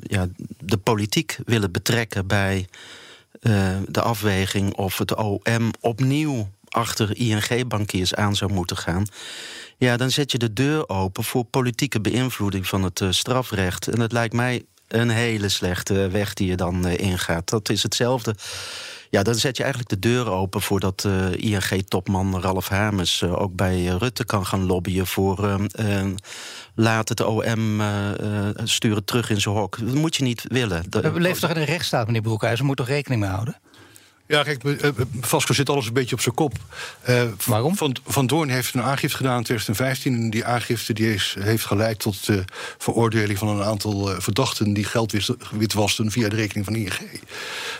ja, 0.00 0.26
de 0.58 0.76
politiek 0.76 1.38
willen 1.44 1.72
betrekken 1.72 2.26
bij 2.26 2.66
eh, 3.40 3.76
de 3.88 4.00
afweging 4.00 4.74
of 4.74 4.98
het 4.98 5.14
OM 5.14 5.70
opnieuw 5.80 6.48
achter 6.68 7.16
ING-bankiers 7.16 8.14
aan 8.14 8.36
zou 8.36 8.52
moeten 8.52 8.76
gaan. 8.76 9.06
Ja, 9.78 9.96
dan 9.96 10.10
zet 10.10 10.32
je 10.32 10.38
de 10.38 10.52
deur 10.52 10.88
open 10.88 11.24
voor 11.24 11.44
politieke 11.44 12.00
beïnvloeding 12.00 12.66
van 12.66 12.82
het 12.82 13.00
eh, 13.00 13.10
strafrecht. 13.10 13.88
En 13.88 14.00
het 14.00 14.12
lijkt 14.12 14.34
mij 14.34 14.64
een 14.88 15.10
hele 15.10 15.48
slechte 15.48 16.08
weg 16.08 16.34
die 16.34 16.48
je 16.48 16.56
dan 16.56 16.86
eh, 16.86 16.98
ingaat. 16.98 17.48
Dat 17.48 17.68
is 17.68 17.82
hetzelfde. 17.82 18.34
Ja, 19.10 19.22
dan 19.22 19.34
zet 19.34 19.56
je 19.56 19.62
eigenlijk 19.62 19.92
de 19.92 20.08
deur 20.08 20.30
open 20.30 20.62
voordat 20.62 21.04
eh 21.04 21.32
ING-topman 21.32 22.40
Ralf 22.40 22.68
Hamers 22.68 23.22
eh, 23.22 23.40
ook 23.40 23.54
bij 23.54 23.84
Rutte 23.84 24.24
kan 24.24 24.46
gaan 24.46 24.66
lobbyen 24.66 25.06
voor 25.06 25.48
eh, 25.48 26.04
laat 26.74 27.08
het 27.08 27.20
OM 27.20 27.82
sturen 28.64 29.04
terug 29.04 29.30
in 29.30 29.40
zijn 29.40 29.54
hok. 29.54 29.78
Dat 29.80 29.94
moet 29.94 30.16
je 30.16 30.22
niet 30.22 30.44
willen. 30.48 30.84
We 30.90 31.20
leven 31.20 31.40
toch 31.40 31.50
in 31.50 31.56
een 31.56 31.64
rechtsstaat, 31.64 32.06
meneer 32.06 32.22
Broekhuizen? 32.22 32.60
We 32.60 32.66
moeten 32.66 32.84
toch 32.84 32.94
rekening 32.94 33.20
mee 33.20 33.30
houden? 33.30 33.56
Ja, 34.28 34.42
kijk, 34.42 34.64
eh, 34.64 34.88
eh, 34.88 34.94
Vasco 35.20 35.54
zit 35.54 35.68
alles 35.68 35.86
een 35.86 35.92
beetje 35.92 36.14
op 36.14 36.20
zijn 36.20 36.34
kop. 36.34 36.52
Eh, 37.00 37.22
Waarom? 37.46 37.76
Van, 37.76 37.96
van 38.06 38.26
Doorn 38.26 38.48
heeft 38.48 38.74
een 38.74 38.82
aangifte 38.82 39.16
gedaan 39.16 39.36
in 39.36 39.44
2015. 39.44 40.14
En 40.14 40.30
die 40.30 40.44
aangifte 40.44 40.92
die 40.92 41.14
is, 41.14 41.36
heeft 41.38 41.64
geleid 41.64 41.98
tot 41.98 42.26
de 42.26 42.44
veroordeling 42.78 43.38
van 43.38 43.48
een 43.48 43.62
aantal 43.62 44.20
verdachten... 44.20 44.72
die 44.72 44.84
geld 44.84 45.14
witwasten 45.50 46.10
via 46.10 46.28
de 46.28 46.36
rekening 46.36 46.64
van 46.66 46.74
ING. 46.74 46.92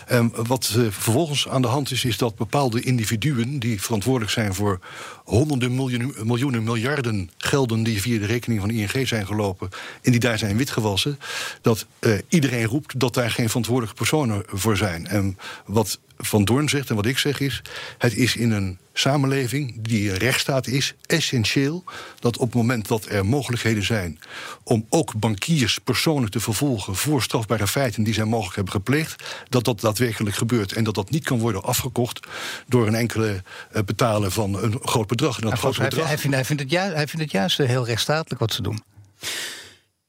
Ehm, 0.07 0.27
wat 0.31 0.65
vervolgens 0.89 1.47
aan 1.47 1.61
de 1.61 1.67
hand 1.67 1.91
is, 1.91 2.05
is 2.05 2.17
dat 2.17 2.35
bepaalde 2.35 2.81
individuen... 2.81 3.59
die 3.59 3.81
verantwoordelijk 3.81 4.31
zijn 4.31 4.53
voor 4.53 4.79
honderden 5.23 5.75
miljoenen, 5.75 6.13
miljoenen 6.23 6.63
miljarden 6.63 7.29
gelden... 7.37 7.83
die 7.83 8.01
via 8.01 8.19
de 8.19 8.25
rekening 8.25 8.61
van 8.61 8.69
ING 8.69 9.07
zijn 9.07 9.25
gelopen 9.25 9.69
en 10.01 10.11
die 10.11 10.19
daar 10.19 10.37
zijn 10.37 10.57
witgewassen... 10.57 11.19
dat 11.61 11.85
iedereen 12.27 12.65
roept 12.65 12.99
dat 12.99 13.13
daar 13.13 13.31
geen 13.31 13.47
verantwoordelijke 13.47 13.97
personen 13.97 14.43
voor 14.47 14.77
zijn. 14.77 15.07
En 15.07 15.37
wat 15.65 15.99
Van 16.17 16.45
Doorn 16.45 16.69
zegt 16.69 16.89
en 16.89 16.95
wat 16.95 17.05
ik 17.05 17.17
zeg 17.17 17.39
is... 17.39 17.61
het 17.97 18.15
is 18.15 18.35
in 18.35 18.51
een 18.51 18.77
samenleving 18.93 19.81
die 19.81 20.11
een 20.11 20.17
rechtsstaat 20.17 20.67
is 20.67 20.95
essentieel... 21.05 21.83
dat 22.19 22.37
op 22.37 22.47
het 22.47 22.55
moment 22.55 22.87
dat 22.87 23.05
er 23.05 23.25
mogelijkheden 23.25 23.83
zijn... 23.83 24.19
om 24.63 24.85
ook 24.89 25.15
bankiers 25.15 25.79
persoonlijk 25.79 26.31
te 26.31 26.39
vervolgen... 26.39 26.95
voor 26.95 27.23
strafbare 27.23 27.67
feiten 27.67 28.03
die 28.03 28.13
zij 28.13 28.25
mogelijk 28.25 28.55
hebben 28.55 28.73
gepleegd... 28.73 29.23
dat 29.49 29.63
dat 29.63 29.81
daadwerkelijk 29.81 30.35
gebeurt 30.35 30.73
en 30.73 30.83
dat 30.83 30.95
dat 30.95 31.09
niet 31.09 31.23
kan 31.23 31.39
worden 31.39 31.63
afgekocht... 31.63 32.27
door 32.67 32.87
een 32.87 32.95
enkele 32.95 33.43
uh, 33.73 33.81
betalen 33.81 34.31
van 34.31 34.63
een 34.63 34.79
groot 34.81 35.07
bedrag. 35.07 35.39
En 35.39 35.49
dat 35.49 35.59
groot 35.59 35.77
bedrag... 35.77 36.07
Hij, 36.07 36.17
vindt, 36.17 36.35
hij, 36.35 36.45
vindt 36.45 36.61
het 36.61 36.71
juist, 36.71 36.95
hij 36.95 37.07
vindt 37.07 37.21
het 37.21 37.31
juist 37.31 37.57
heel 37.57 37.85
rechtsstatelijk 37.85 38.39
wat 38.39 38.53
ze 38.53 38.61
doen. 38.61 38.83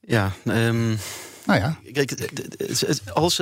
Ja, 0.00 0.32
um... 0.44 0.98
Nou 1.48 1.60
ja. 1.60 1.78
Kijk, 1.92 2.30
als, 3.12 3.40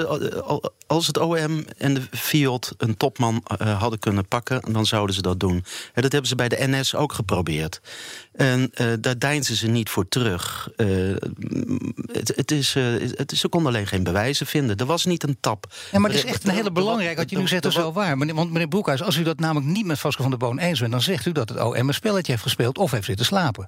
als 0.86 1.06
het 1.06 1.18
OM 1.18 1.64
en 1.78 1.94
de 1.94 2.02
Fiat 2.10 2.74
een 2.78 2.96
topman 2.96 3.44
uh, 3.62 3.80
hadden 3.80 3.98
kunnen 3.98 4.28
pakken, 4.28 4.72
dan 4.72 4.86
zouden 4.86 5.14
ze 5.14 5.22
dat 5.22 5.40
doen. 5.40 5.64
En 5.94 6.02
dat 6.02 6.12
hebben 6.12 6.28
ze 6.28 6.34
bij 6.34 6.48
de 6.48 6.56
NS 6.60 6.94
ook 6.94 7.12
geprobeerd. 7.12 7.80
En 8.32 8.70
uh, 8.80 8.92
daar 9.00 9.18
deinzen 9.18 9.56
ze 9.56 9.66
niet 9.66 9.90
voor 9.90 10.08
terug. 10.08 10.70
Uh, 10.76 11.16
het, 12.12 12.32
het, 12.36 12.50
is, 12.50 12.74
het 12.74 13.32
ze 13.36 13.48
konden 13.48 13.72
alleen 13.72 13.86
geen 13.86 14.02
bewijzen 14.02 14.46
vinden. 14.46 14.76
Er 14.76 14.86
was 14.86 15.04
niet 15.04 15.22
een 15.22 15.36
tap. 15.40 15.72
Ja, 15.92 15.98
maar 15.98 16.10
het 16.10 16.18
is 16.18 16.30
echt 16.30 16.44
een 16.44 16.54
hele 16.54 16.72
belangrijke, 16.72 17.20
wat 17.20 17.30
je 17.30 17.38
nu 17.38 17.48
zegt, 17.48 17.64
is 17.64 17.76
wel 17.76 17.92
waar. 17.92 18.18
Want 18.18 18.52
meneer 18.52 18.68
Broekhuis, 18.68 19.02
als 19.02 19.16
u 19.16 19.22
dat 19.22 19.38
namelijk 19.38 19.66
niet 19.66 19.86
met 19.86 19.98
Vasco 19.98 20.22
van 20.22 20.30
der 20.30 20.38
Boon 20.38 20.58
eens 20.58 20.80
bent, 20.80 20.92
dan 20.92 21.02
zegt 21.02 21.26
u 21.26 21.32
dat 21.32 21.48
het 21.48 21.60
OM 21.60 21.88
een 21.88 21.94
spelletje 21.94 22.32
heeft 22.32 22.44
gespeeld 22.44 22.78
of 22.78 22.90
heeft 22.90 23.06
zitten 23.06 23.26
slapen. 23.26 23.66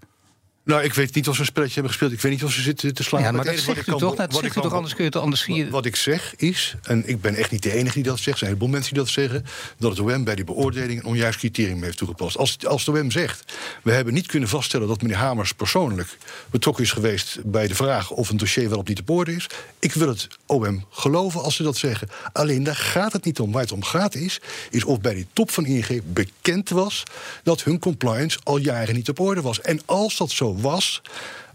Nou, 0.68 0.82
ik 0.82 0.94
weet 0.94 1.14
niet 1.14 1.28
of 1.28 1.34
ze 1.34 1.40
een 1.40 1.46
spelletje 1.46 1.74
hebben 1.74 1.90
gespeeld. 1.90 2.12
Ik 2.12 2.20
weet 2.20 2.32
niet 2.32 2.44
of 2.44 2.52
ze 2.52 2.62
zitten 2.62 2.94
te 2.94 3.02
slaan. 3.02 3.22
Ja, 3.22 3.32
maar 3.32 3.44
dat 3.44 3.58
zegt 3.58 3.86
u 3.86 3.96
toch? 3.96 4.14
Dat 4.14 4.34
zegt 4.34 4.56
u 4.56 4.60
toch, 4.60 4.72
anders 4.72 4.94
kun 4.94 5.04
je 5.04 5.10
het 5.10 5.20
anders 5.20 5.42
zien. 5.42 5.70
Wat 5.70 5.84
ik 5.84 5.96
zeg 5.96 6.34
is, 6.36 6.74
en 6.82 7.08
ik 7.08 7.20
ben 7.20 7.34
echt 7.34 7.50
niet 7.50 7.62
de 7.62 7.72
enige 7.72 7.94
die 7.94 8.02
dat 8.02 8.18
zegt... 8.18 8.26
er 8.28 8.38
zijn 8.38 8.50
een 8.50 8.56
heleboel 8.56 8.68
mensen 8.68 8.94
die 8.94 9.02
dat 9.02 9.12
zeggen... 9.12 9.44
dat 9.78 9.90
het 9.90 10.00
OM 10.00 10.24
bij 10.24 10.34
die 10.34 10.44
beoordeling 10.44 11.00
een 11.00 11.06
onjuist 11.06 11.38
criterium 11.38 11.82
heeft 11.82 11.96
toegepast. 11.96 12.36
Als, 12.36 12.66
als 12.66 12.84
de 12.84 12.90
OM 12.90 13.10
zegt, 13.10 13.52
we 13.82 13.92
hebben 13.92 14.14
niet 14.14 14.26
kunnen 14.26 14.48
vaststellen... 14.48 14.88
dat 14.88 15.02
meneer 15.02 15.16
Hamers 15.16 15.52
persoonlijk 15.52 16.18
betrokken 16.50 16.84
is 16.84 16.92
geweest... 16.92 17.38
bij 17.44 17.66
de 17.66 17.74
vraag 17.74 18.10
of 18.10 18.30
een 18.30 18.36
dossier 18.36 18.68
wel 18.68 18.78
op 18.78 18.88
niet 18.88 19.00
op 19.00 19.10
orde 19.10 19.34
is... 19.34 19.46
ik 19.78 19.92
wil 19.92 20.08
het 20.08 20.28
OM 20.46 20.84
geloven 20.90 21.42
als 21.42 21.56
ze 21.56 21.62
dat 21.62 21.76
zeggen. 21.76 22.08
Alleen 22.32 22.62
daar 22.62 22.76
gaat 22.76 23.12
het 23.12 23.24
niet 23.24 23.40
om. 23.40 23.52
Waar 23.52 23.62
het 23.62 23.72
om 23.72 23.82
gaat 23.82 24.14
is, 24.14 24.40
is 24.70 24.84
of 24.84 25.00
bij 25.00 25.14
die 25.14 25.26
top 25.32 25.50
van 25.50 25.66
ING 25.66 26.02
bekend 26.04 26.68
was... 26.68 27.02
dat 27.42 27.62
hun 27.62 27.78
compliance 27.78 28.38
al 28.42 28.56
jaren 28.56 28.94
niet 28.94 29.08
op 29.08 29.20
orde 29.20 29.40
was. 29.40 29.60
En 29.60 29.80
als 29.84 30.16
dat 30.16 30.30
zo 30.30 30.56
was. 30.60 31.02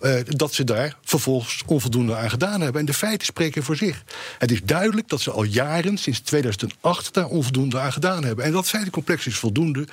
Uh, 0.02 0.20
dat 0.26 0.54
ze 0.54 0.64
daar 0.64 0.96
vervolgens 1.04 1.64
onvoldoende 1.66 2.16
aan 2.16 2.30
gedaan 2.30 2.62
hebben. 2.62 2.82
En 2.82 2.86
de 2.86 2.94
feiten 2.94 3.26
spreken 3.26 3.64
voor 3.64 3.76
zich. 3.76 4.04
Het 4.38 4.52
is 4.52 4.62
duidelijk 4.64 5.10
dat 5.10 5.22
ze 5.22 5.32
al 5.32 5.44
jaren, 5.44 5.98
sinds 5.98 6.20
2008, 6.20 7.14
daar 7.14 7.28
onvoldoende 7.28 7.80
aan 7.80 7.94
gedaan 7.94 8.24
hebben. 8.24 8.46
En 8.46 8.52
dat 8.52 8.68
feitencomplex 8.68 9.28
is 9.28 9.36
voldoende 9.36 9.88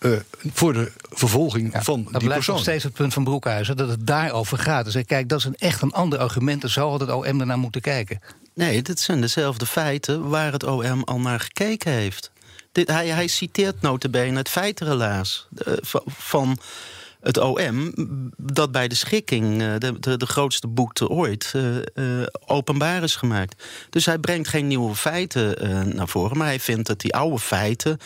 uh, 0.00 0.16
voor 0.52 0.72
de 0.72 0.92
vervolging 1.10 1.70
van 1.72 1.72
die 1.72 1.82
persoon. 1.82 2.12
Dat 2.12 2.22
blijft 2.22 2.46
nog 2.46 2.60
steeds 2.60 2.84
het 2.84 2.92
punt 2.92 3.12
van 3.12 3.24
Broekhuizen, 3.24 3.76
dat 3.76 3.88
het 3.88 4.06
daarover 4.06 4.58
gaat. 4.58 4.84
Dus 4.92 5.04
kijk, 5.06 5.28
dat 5.28 5.38
is 5.38 5.44
een 5.44 5.56
echt 5.56 5.82
een 5.82 5.92
ander 5.92 6.18
argument. 6.18 6.70
Zo 6.70 6.90
had 6.90 7.00
het 7.00 7.10
OM 7.10 7.40
ernaar 7.40 7.58
moeten 7.58 7.80
kijken. 7.80 8.20
Nee, 8.54 8.82
dit 8.82 9.00
zijn 9.00 9.20
dezelfde 9.20 9.66
feiten 9.66 10.28
waar 10.28 10.52
het 10.52 10.64
OM 10.64 11.02
al 11.04 11.20
naar 11.20 11.40
gekeken 11.40 11.92
heeft. 11.92 12.30
Dit, 12.72 12.88
hij, 12.88 13.08
hij 13.08 13.26
citeert 13.26 13.80
notabene 13.80 14.36
het 14.36 14.48
feitenrelaas 14.48 15.48
uh, 15.66 15.74
van 16.06 16.58
het 17.22 17.38
OM 17.38 17.92
dat 18.36 18.72
bij 18.72 18.88
de 18.88 18.94
schikking 18.94 19.62
eh, 19.62 19.74
de, 19.78 19.98
de, 20.00 20.16
de 20.16 20.26
grootste 20.26 20.66
boete 20.66 21.08
ooit 21.08 21.52
uh, 21.56 21.76
uh, 21.94 22.26
openbaar 22.46 23.02
is 23.02 23.16
gemaakt. 23.16 23.64
Dus 23.90 24.06
hij 24.06 24.18
brengt 24.18 24.48
geen 24.48 24.66
nieuwe 24.66 24.94
feiten 24.94 25.64
uh, 25.68 25.94
naar 25.94 26.08
voren, 26.08 26.38
maar 26.38 26.46
hij 26.46 26.60
vindt 26.60 26.86
dat 26.86 27.00
die 27.00 27.14
oude 27.14 27.38
feiten 27.38 27.98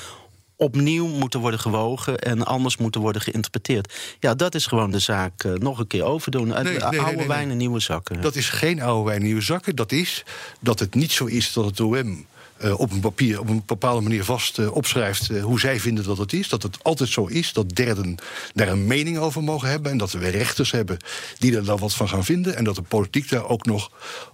opnieuw 0.56 1.06
moeten 1.06 1.40
worden 1.40 1.60
gewogen 1.60 2.18
en 2.18 2.46
anders 2.46 2.76
moeten 2.76 3.00
worden 3.00 3.22
geïnterpreteerd. 3.22 3.94
Ja, 4.20 4.34
dat 4.34 4.54
is 4.54 4.66
gewoon 4.66 4.90
de 4.90 4.98
zaak 4.98 5.44
nog 5.58 5.78
een 5.78 5.86
keer 5.86 6.04
overdoen. 6.04 6.48
Nee, 6.48 6.84
oude 6.84 7.16
nee, 7.16 7.26
wijn 7.26 7.50
en 7.50 7.56
nieuwe 7.56 7.80
zakken. 7.80 8.20
Dat 8.20 8.36
is 8.36 8.48
geen 8.48 8.82
oude 8.82 9.04
wijn 9.04 9.20
en 9.20 9.24
nieuwe 9.24 9.40
zakken. 9.40 9.76
Dat 9.76 9.92
is 9.92 10.24
dat 10.60 10.78
het 10.78 10.94
niet 10.94 11.12
zo 11.12 11.24
is 11.24 11.52
dat 11.52 11.64
het 11.64 11.80
OM 11.80 12.26
uh, 12.64 12.80
op 12.80 12.92
een 12.92 13.00
papier 13.00 13.40
op 13.40 13.48
een 13.48 13.62
bepaalde 13.66 14.00
manier 14.00 14.24
vast 14.24 14.58
uh, 14.58 14.74
opschrijft 14.74 15.30
uh, 15.30 15.44
hoe 15.44 15.60
zij 15.60 15.80
vinden 15.80 16.04
dat 16.04 16.18
het 16.18 16.32
is. 16.32 16.48
Dat 16.48 16.62
het 16.62 16.78
altijd 16.82 17.08
zo 17.08 17.26
is 17.26 17.52
dat 17.52 17.74
derden 17.74 18.16
daar 18.54 18.68
een 18.68 18.86
mening 18.86 19.18
over 19.18 19.42
mogen 19.42 19.68
hebben. 19.68 19.90
En 19.90 19.98
dat 19.98 20.12
we 20.12 20.28
rechters 20.28 20.70
hebben 20.70 20.96
die 21.38 21.56
er 21.56 21.64
dan 21.64 21.78
wat 21.78 21.94
van 21.94 22.08
gaan 22.08 22.24
vinden. 22.24 22.56
En 22.56 22.64
dat 22.64 22.74
de 22.74 22.82
politiek 22.82 23.28
daar 23.28 23.48
ook 23.48 23.66
nog 23.66 23.90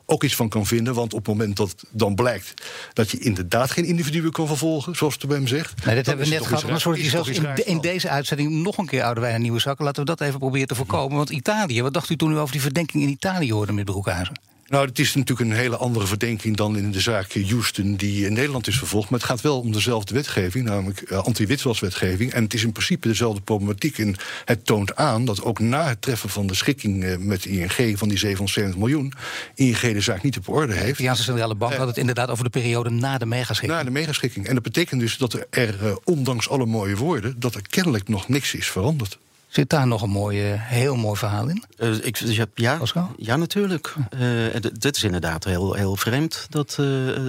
ook 0.06 0.24
iets 0.24 0.36
van 0.36 0.48
kan 0.48 0.66
vinden. 0.66 0.94
Want 0.94 1.12
op 1.12 1.18
het 1.18 1.28
moment 1.28 1.56
dat 1.56 1.74
dan 1.90 2.14
blijkt 2.14 2.54
dat 2.92 3.10
je 3.10 3.18
inderdaad 3.18 3.70
geen 3.70 3.84
individuen 3.84 4.32
kan 4.32 4.46
vervolgen, 4.46 4.96
zoals 4.96 5.18
de 5.18 5.26
BEM 5.26 5.46
zegt. 5.46 5.84
Nee, 5.84 5.94
dat 5.94 6.06
hebben 6.06 6.24
we 6.24 6.32
net 6.32 6.46
gehad. 6.46 6.80
Soort 6.80 7.00
je 7.00 7.08
zelfs 7.08 7.28
in, 7.28 7.66
in, 7.66 7.80
deze 7.80 8.08
uitzending 8.08 8.50
nog 8.50 8.78
een 8.78 8.86
keer 8.86 9.02
oude 9.02 9.20
wijn 9.20 9.34
en 9.34 9.42
nieuwe 9.42 9.60
zakken. 9.60 9.84
Laten 9.84 10.04
we 10.04 10.08
dat 10.08 10.20
even 10.20 10.38
proberen 10.38 10.68
te 10.68 10.74
voorkomen. 10.74 11.16
Want 11.16 11.30
Italië, 11.30 11.82
wat 11.82 11.94
dacht 11.94 12.10
u 12.10 12.16
toen 12.16 12.32
u 12.32 12.38
over 12.38 12.52
die 12.52 12.60
verdenking 12.60 13.02
in 13.02 13.08
Italië 13.08 13.52
hoorde 13.52 13.72
met 13.72 13.84
Broekhuizen? 13.84 14.51
Nou, 14.72 14.86
het 14.86 14.98
is 14.98 15.14
natuurlijk 15.14 15.50
een 15.50 15.56
hele 15.56 15.76
andere 15.76 16.06
verdenking 16.06 16.56
dan 16.56 16.76
in 16.76 16.90
de 16.90 17.00
zaak 17.00 17.32
Houston 17.32 17.94
die 17.94 18.26
in 18.26 18.32
Nederland 18.32 18.66
is 18.66 18.78
vervolgd. 18.78 19.10
Maar 19.10 19.18
het 19.18 19.28
gaat 19.28 19.40
wel 19.40 19.60
om 19.60 19.72
dezelfde 19.72 20.14
wetgeving, 20.14 20.64
namelijk 20.64 21.10
uh, 21.10 21.18
anti-witwaswetgeving. 21.18 22.32
En 22.32 22.42
het 22.42 22.54
is 22.54 22.64
in 22.64 22.72
principe 22.72 23.08
dezelfde 23.08 23.40
problematiek. 23.40 23.98
En 23.98 24.16
het 24.44 24.66
toont 24.66 24.96
aan 24.96 25.24
dat 25.24 25.42
ook 25.42 25.58
na 25.58 25.88
het 25.88 26.02
treffen 26.02 26.28
van 26.28 26.46
de 26.46 26.54
schikking 26.54 27.04
uh, 27.04 27.16
met 27.16 27.44
ING 27.44 27.98
van 27.98 28.08
die 28.08 28.18
770 28.18 28.78
miljoen, 28.78 29.12
ING 29.54 29.80
de 29.80 30.00
zaak 30.00 30.22
niet 30.22 30.36
op 30.36 30.48
orde 30.48 30.72
heeft. 30.72 30.84
De 30.84 30.92
Italiaanse 30.92 31.22
Centrale 31.22 31.54
Bank 31.54 31.72
uh, 31.72 31.78
had 31.78 31.88
het 31.88 31.96
inderdaad 31.96 32.28
over 32.28 32.44
de 32.44 32.50
periode 32.50 32.90
na 32.90 33.18
de 33.18 33.26
megaschikking. 33.26 33.78
Na 33.78 33.84
de 33.84 33.90
megaschikking. 33.90 34.46
En 34.46 34.54
dat 34.54 34.62
betekent 34.62 35.00
dus 35.00 35.16
dat 35.16 35.46
er, 35.50 35.98
ondanks 36.04 36.48
alle 36.48 36.66
mooie 36.66 36.96
woorden, 36.96 37.34
dat 37.38 37.54
er 37.54 37.62
kennelijk 37.68 38.08
nog 38.08 38.28
niks 38.28 38.54
is 38.54 38.70
veranderd. 38.70 39.18
Zit 39.52 39.70
daar 39.70 39.86
nog 39.86 40.02
een 40.02 40.10
mooi, 40.10 40.38
heel 40.56 40.96
mooi 40.96 41.16
verhaal 41.16 41.48
in? 41.48 41.64
Uh, 41.78 42.04
ik, 42.04 42.16
ja, 42.54 42.80
ja, 43.16 43.36
natuurlijk. 43.36 43.94
Uh, 44.20 44.54
dit 44.78 44.96
is 44.96 45.02
inderdaad 45.02 45.44
heel, 45.44 45.74
heel 45.74 45.96
vreemd 45.96 46.46
dat 46.48 46.76
uh, 46.80 46.86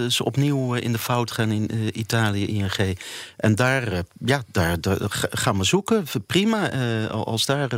ze 0.08 0.24
opnieuw 0.24 0.74
in 0.74 0.92
de 0.92 0.98
fout 0.98 1.30
gaan 1.30 1.50
in 1.50 1.98
Italië, 1.98 2.46
ING. 2.46 2.98
En 3.36 3.54
daar, 3.54 4.02
ja, 4.24 4.42
daar, 4.50 4.80
daar, 4.80 4.98
gaan 5.30 5.58
we 5.58 5.64
zoeken. 5.64 6.04
Prima, 6.26 6.70
als 7.08 7.46
daar 7.46 7.72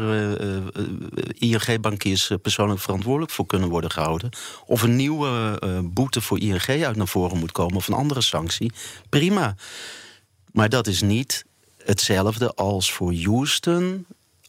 ING-bankiers 1.38 2.30
persoonlijk 2.42 2.80
verantwoordelijk 2.80 3.32
voor 3.32 3.46
kunnen 3.46 3.68
worden 3.68 3.90
gehouden. 3.90 4.30
Of 4.66 4.82
een 4.82 4.96
nieuwe 4.96 5.59
boete 5.85 6.20
voor 6.20 6.40
ING 6.40 6.66
uit 6.68 6.96
naar 6.96 7.09
voren 7.09 7.38
moet 7.38 7.52
komen, 7.52 7.76
of 7.76 7.88
een 7.88 7.94
andere 7.94 8.20
sanctie. 8.20 8.72
Prima. 9.09 9.54
Maar 10.52 10.68
dat 10.68 10.87
is 10.87 11.02
niet 11.02 11.44
hetzelfde 11.85 12.54
als 12.54 12.92
voor 12.92 13.14
Houston 13.14 14.06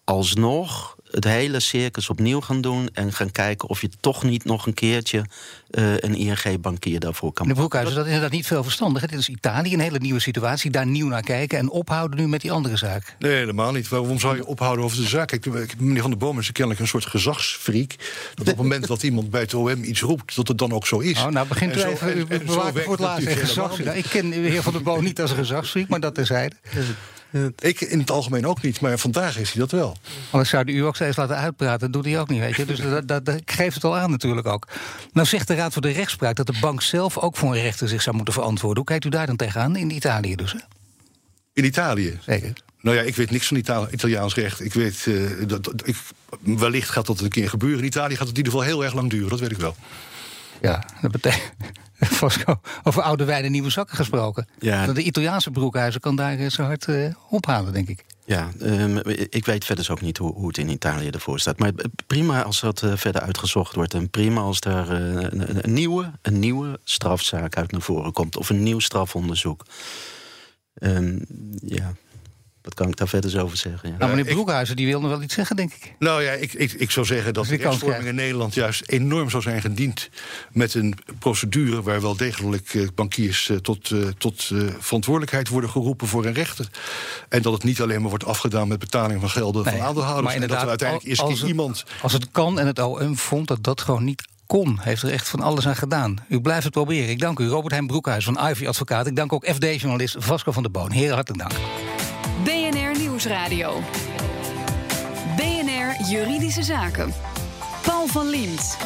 alsnog 0.08 0.96
het 1.12 1.24
hele 1.24 1.60
circus 1.60 2.10
opnieuw 2.10 2.42
gaan 2.42 2.62
doen... 2.62 2.90
en 2.94 3.14
gaan 3.14 3.32
kijken 3.32 3.70
of 3.70 3.82
je 3.82 3.90
toch 4.00 4.24
niet 4.24 4.46
nog 4.46 4.66
een 4.66 4.74
keertje 4.74 5.26
uh, 5.72 5.98
een 5.98 6.16
ING-bankier 6.16 7.00
daarvoor 7.00 7.34
kan 7.34 7.48
De 7.48 7.54
Broekhuizen, 7.54 7.96
dat 7.96 8.06
is 8.06 8.12
inderdaad 8.12 8.36
niet 8.36 8.48
veel 8.48 8.64
verstandig. 8.64 9.02
Dit 9.02 9.20
is 9.20 9.30
Italië, 9.30 9.74
een 9.74 9.80
hele 9.80 10.00
nieuwe 10.00 10.20
situatie. 10.20 10.72
Daar 10.72 10.88
nieuw 10.88 11.08
naar 11.08 11.22
kijken 11.22 11.58
en 11.58 11.70
ophouden 11.70 12.20
nu 12.20 12.28
met 12.28 12.42
die 12.42 12.52
andere 12.52 12.78
zaak. 12.78 13.16
Nee, 13.20 13.34
helemaal 13.34 13.72
niet. 13.72 13.88
Waarom 13.88 14.20
zou 14.20 14.36
je 14.36 14.46
ophouden 14.46 14.86
over 14.86 14.98
de 14.98 15.08
zaak? 15.08 15.28
Kijk, 15.28 15.46
meneer 15.78 16.02
Van 16.02 16.10
der 16.10 16.20
Boom 16.20 16.40
is 16.40 16.52
kennelijk 16.52 16.82
een 16.82 16.88
soort 16.88 17.06
gezagsfreak. 17.06 17.90
Dat 17.90 18.40
op 18.40 18.46
het 18.46 18.56
moment 18.56 18.88
dat 18.88 19.04
iemand 19.04 19.30
bij 19.30 19.42
het 19.42 19.54
OM 19.54 19.84
iets 19.84 20.02
roept, 20.02 20.36
dat 20.36 20.48
het 20.48 20.58
dan 20.58 20.72
ook 20.72 20.88
zo 20.88 21.00
is. 21.00 21.20
Oh, 21.20 21.28
nou 21.28 21.48
begint 21.48 21.76
u 21.76 21.84
even, 21.84 22.18
u 22.18 22.26
bewaken 22.26 22.84
voor 22.84 22.92
het 22.92 23.02
laatste 23.02 23.98
Ik 23.98 24.06
ken 24.10 24.30
de 24.30 24.36
heer 24.36 24.64
Van 24.64 24.74
der 24.74 24.84
Boom 24.84 25.04
niet 25.04 25.22
als 25.22 25.32
een 25.32 25.38
gezagsfreak, 25.38 25.88
maar 25.88 26.00
dat 26.00 26.16
terzijde. 26.16 26.56
Ik 27.58 27.82
in 27.82 28.00
het 28.00 28.12
algemeen 28.12 28.48
ook 28.48 28.62
niet, 28.62 28.82
maar 28.82 28.98
vandaag 28.98 29.38
is 29.38 29.52
hij 29.52 29.62
dat 29.62 29.72
wel. 29.72 29.98
Anders 30.30 30.50
zou 30.50 30.72
u 30.72 30.80
ook 30.80 30.96
steeds 30.96 31.18
laten 31.18 31.36
uitpraten. 31.36 31.80
Dat 31.80 31.94
doet 31.94 32.12
hij 32.12 32.20
ook 32.20 32.30
niet, 32.30 32.40
weet 32.40 32.56
je. 32.56 32.66
Dus 32.66 32.80
dat, 32.80 33.08
dat, 33.08 33.26
dat, 33.26 33.42
geeft 33.46 33.76
het 33.76 33.84
al 33.84 33.98
aan 33.98 34.12
natuurlijk 34.12 34.48
ook. 34.48 34.68
Nou 35.14 35.28
zegt 35.28 35.48
de 35.48 35.56
Raad 35.56 35.74
voor 35.74 35.82
de 35.82 35.92
Rechtspraak 35.92 36.36
dat 36.36 36.46
de 36.46 36.58
bank 36.62 36.82
zelf 36.82 37.18
ook 37.18 37.38
voor 37.38 37.56
een 37.56 37.62
rechter 37.62 37.88
zich 37.88 38.02
zou 38.02 38.16
moeten 38.16 38.34
verantwoorden. 38.34 38.78
Hoe 38.78 38.86
kijkt 38.86 39.06
u 39.06 39.10
daar 39.10 39.26
dan 39.26 39.36
tegenaan? 39.36 39.76
In 39.76 39.90
Italië 39.90 40.36
dus, 40.36 40.52
hè? 40.52 40.60
In 41.54 41.66
Italië? 41.66 42.20
Zeker. 42.26 42.54
Nou 42.82 42.98
ja, 42.98 43.04
ik 43.04 43.16
weet 43.16 43.32
niks 43.32 43.48
van 43.48 43.58
Itali 43.58 43.88
Italiaans 43.92 44.36
recht. 44.36 44.66
Ik 44.66 44.74
weet, 44.74 45.06
uh, 45.06 45.48
dat, 45.48 45.74
ik, 45.84 45.96
wellicht 46.42 46.90
gaat 46.90 47.06
dat 47.06 47.20
een 47.20 47.30
keer 47.30 47.50
gebeuren. 47.50 47.80
In 47.80 47.86
Italië 47.86 48.16
gaat 48.16 48.28
het 48.28 48.38
in 48.38 48.44
ieder 48.44 48.52
geval 48.52 48.68
heel 48.68 48.84
erg 48.84 48.94
lang 48.94 49.10
duren, 49.10 49.30
dat 49.30 49.40
weet 49.40 49.52
ik 49.52 49.58
wel. 49.58 49.76
Ja, 50.62 50.84
dat 51.02 51.12
betekent. 51.12 51.54
over 52.84 53.02
oude 53.02 53.26
wijn 53.26 53.44
en 53.44 53.52
nieuwe 53.52 53.70
zakken 53.70 53.96
gesproken. 53.96 54.48
Ja. 54.60 54.86
De 54.86 55.04
Italiaanse 55.04 55.52
broekhuizen 55.52 56.02
kan 56.02 56.16
daar 56.16 56.50
zo 56.50 56.64
hard 56.64 56.88
uh, 56.88 57.14
ophalen, 57.30 57.74
denk 57.74 57.88
ik. 57.88 58.06
Ja, 58.26 58.50
um, 58.62 59.00
ik 59.30 59.46
weet 59.46 59.66
verder 59.66 59.92
ook 59.92 60.02
niet 60.02 60.18
hoe, 60.18 60.34
hoe, 60.34 60.48
het 60.48 60.58
in 60.58 60.70
Italië 60.70 61.10
ervoor 61.10 61.40
staat. 61.40 61.60
Maar 61.60 61.72
prima 62.08 62.44
als 62.44 62.60
dat 62.60 62.82
uh, 62.82 62.96
verder 62.96 63.22
uitgezocht 63.22 63.76
wordt. 63.76 63.94
En 63.94 64.10
prima 64.10 64.42
als 64.42 64.60
daar 64.60 64.92
uh, 64.92 65.22
een, 65.22 65.64
een, 65.66 65.74
nieuwe, 65.74 66.12
een 66.22 66.40
nieuwe 66.40 66.80
strafzaak 66.84 67.58
uit 67.58 67.72
naar 67.72 67.82
voren 67.82 68.12
komt. 68.12 68.38
Of 68.38 68.50
een 68.50 68.64
nieuw 68.64 68.80
strafonderzoek. 68.80 69.66
Um, 70.80 71.26
ja, 71.62 71.94
Wat 72.68 72.76
kan 72.76 72.88
ik 72.88 72.96
daar 72.98 73.08
verder 73.08 73.34
eens 73.34 73.40
over 73.40 73.58
zeggen? 73.58 73.90
Ja. 73.92 73.98
Nou, 73.98 74.10
meneer 74.10 74.26
ik- 74.28 74.34
Broekhuizen, 74.34 74.76
die 74.76 74.86
wil 74.86 75.02
nog 75.02 75.10
wel 75.10 75.22
iets 75.22 75.34
zeggen, 75.34 75.56
denk 75.56 75.74
ik. 75.74 75.94
Nou 76.00 76.24
ja, 76.24 76.32
ik, 76.32 76.54
ik, 76.54 76.72
ik 76.74 76.92
zou 76.92 77.06
zeggen 77.06 77.34
dat 77.34 77.46
de 77.46 77.56
rechtsvorming 77.56 78.06
in 78.06 78.16
Nederland 78.16 78.54
juist 78.54 78.84
enorm 78.88 79.30
zou 79.30 79.44
zijn 79.44 79.62
gediend 79.62 80.10
met 80.52 80.74
een 80.74 80.96
procedure 81.20 81.82
waar 81.82 82.02
wel 82.02 82.16
degelijk 82.18 82.74
eh, 82.74 82.88
bankiers 82.96 83.50
eh, 83.50 83.58
tot, 83.58 83.92
eh, 83.92 84.00
tot 84.18 84.50
eh, 84.54 84.60
verantwoordelijkheid 84.80 85.48
worden 85.50 85.70
geroepen 85.70 86.08
voor 86.08 86.26
een 86.26 86.34
rechter. 86.34 86.68
En 87.30 87.42
dat 87.42 87.54
het 87.54 87.64
niet 87.64 87.82
alleen 87.82 88.00
maar 88.02 88.10
wordt 88.10 88.26
afgedaan 88.26 88.68
met 88.68 88.80
betaling 88.80 89.20
van 89.20 89.30
gelden 89.30 89.64
Nee, 89.64 89.74
van 89.78 89.84
aandeelhouders. 89.86 90.26
maar 90.26 90.34
En 90.36 90.48
dat 90.48 90.50
er 90.50 90.56
inderdaad, 90.58 90.70
uiteindelijk 90.82 91.20
als 91.20 91.40
het- 91.40 91.50
iemand. 91.50 91.84
Als 92.02 92.14
het 92.14 92.28
kan 92.32 92.60
en 92.60 92.68
het 92.68 92.80
OM 92.80 93.18
vond 93.18 93.48
dat 93.48 93.64
dat 93.64 93.82
gewoon 93.82 94.04
niet 94.04 94.24
kon, 94.46 94.80
heeft 94.82 95.02
er 95.04 95.12
echt 95.12 95.28
van 95.30 95.40
alles 95.42 95.68
aan 95.68 95.76
gedaan. 95.76 96.16
U 96.30 96.42
blijft 96.42 96.64
het 96.64 96.74
proberen. 96.74 97.10
Ik 97.10 97.20
dank 97.20 97.40
u, 97.40 97.48
Robert 97.48 97.72
Heijn 97.72 97.88
Broekhuis 97.88 98.26
van 98.26 98.40
Ivy 98.50 98.68
Advocaat. 98.68 99.08
Ik 99.08 99.16
dank 99.16 99.34
ook 99.34 99.46
FD-journalist 99.50 100.16
Vasco 100.20 100.52
van 100.52 100.64
der 100.64 100.72
Boon. 100.72 100.92
Heren, 100.92 101.14
hartelijk 101.16 101.50
dank. 101.50 101.62
Nieuwsradio. 103.28 103.82
BNR 105.36 106.10
Juridische 106.10 106.64
Zaken. 106.64 107.14
Paul 107.84 108.08
van 108.08 108.30
Liemt. 108.30 108.78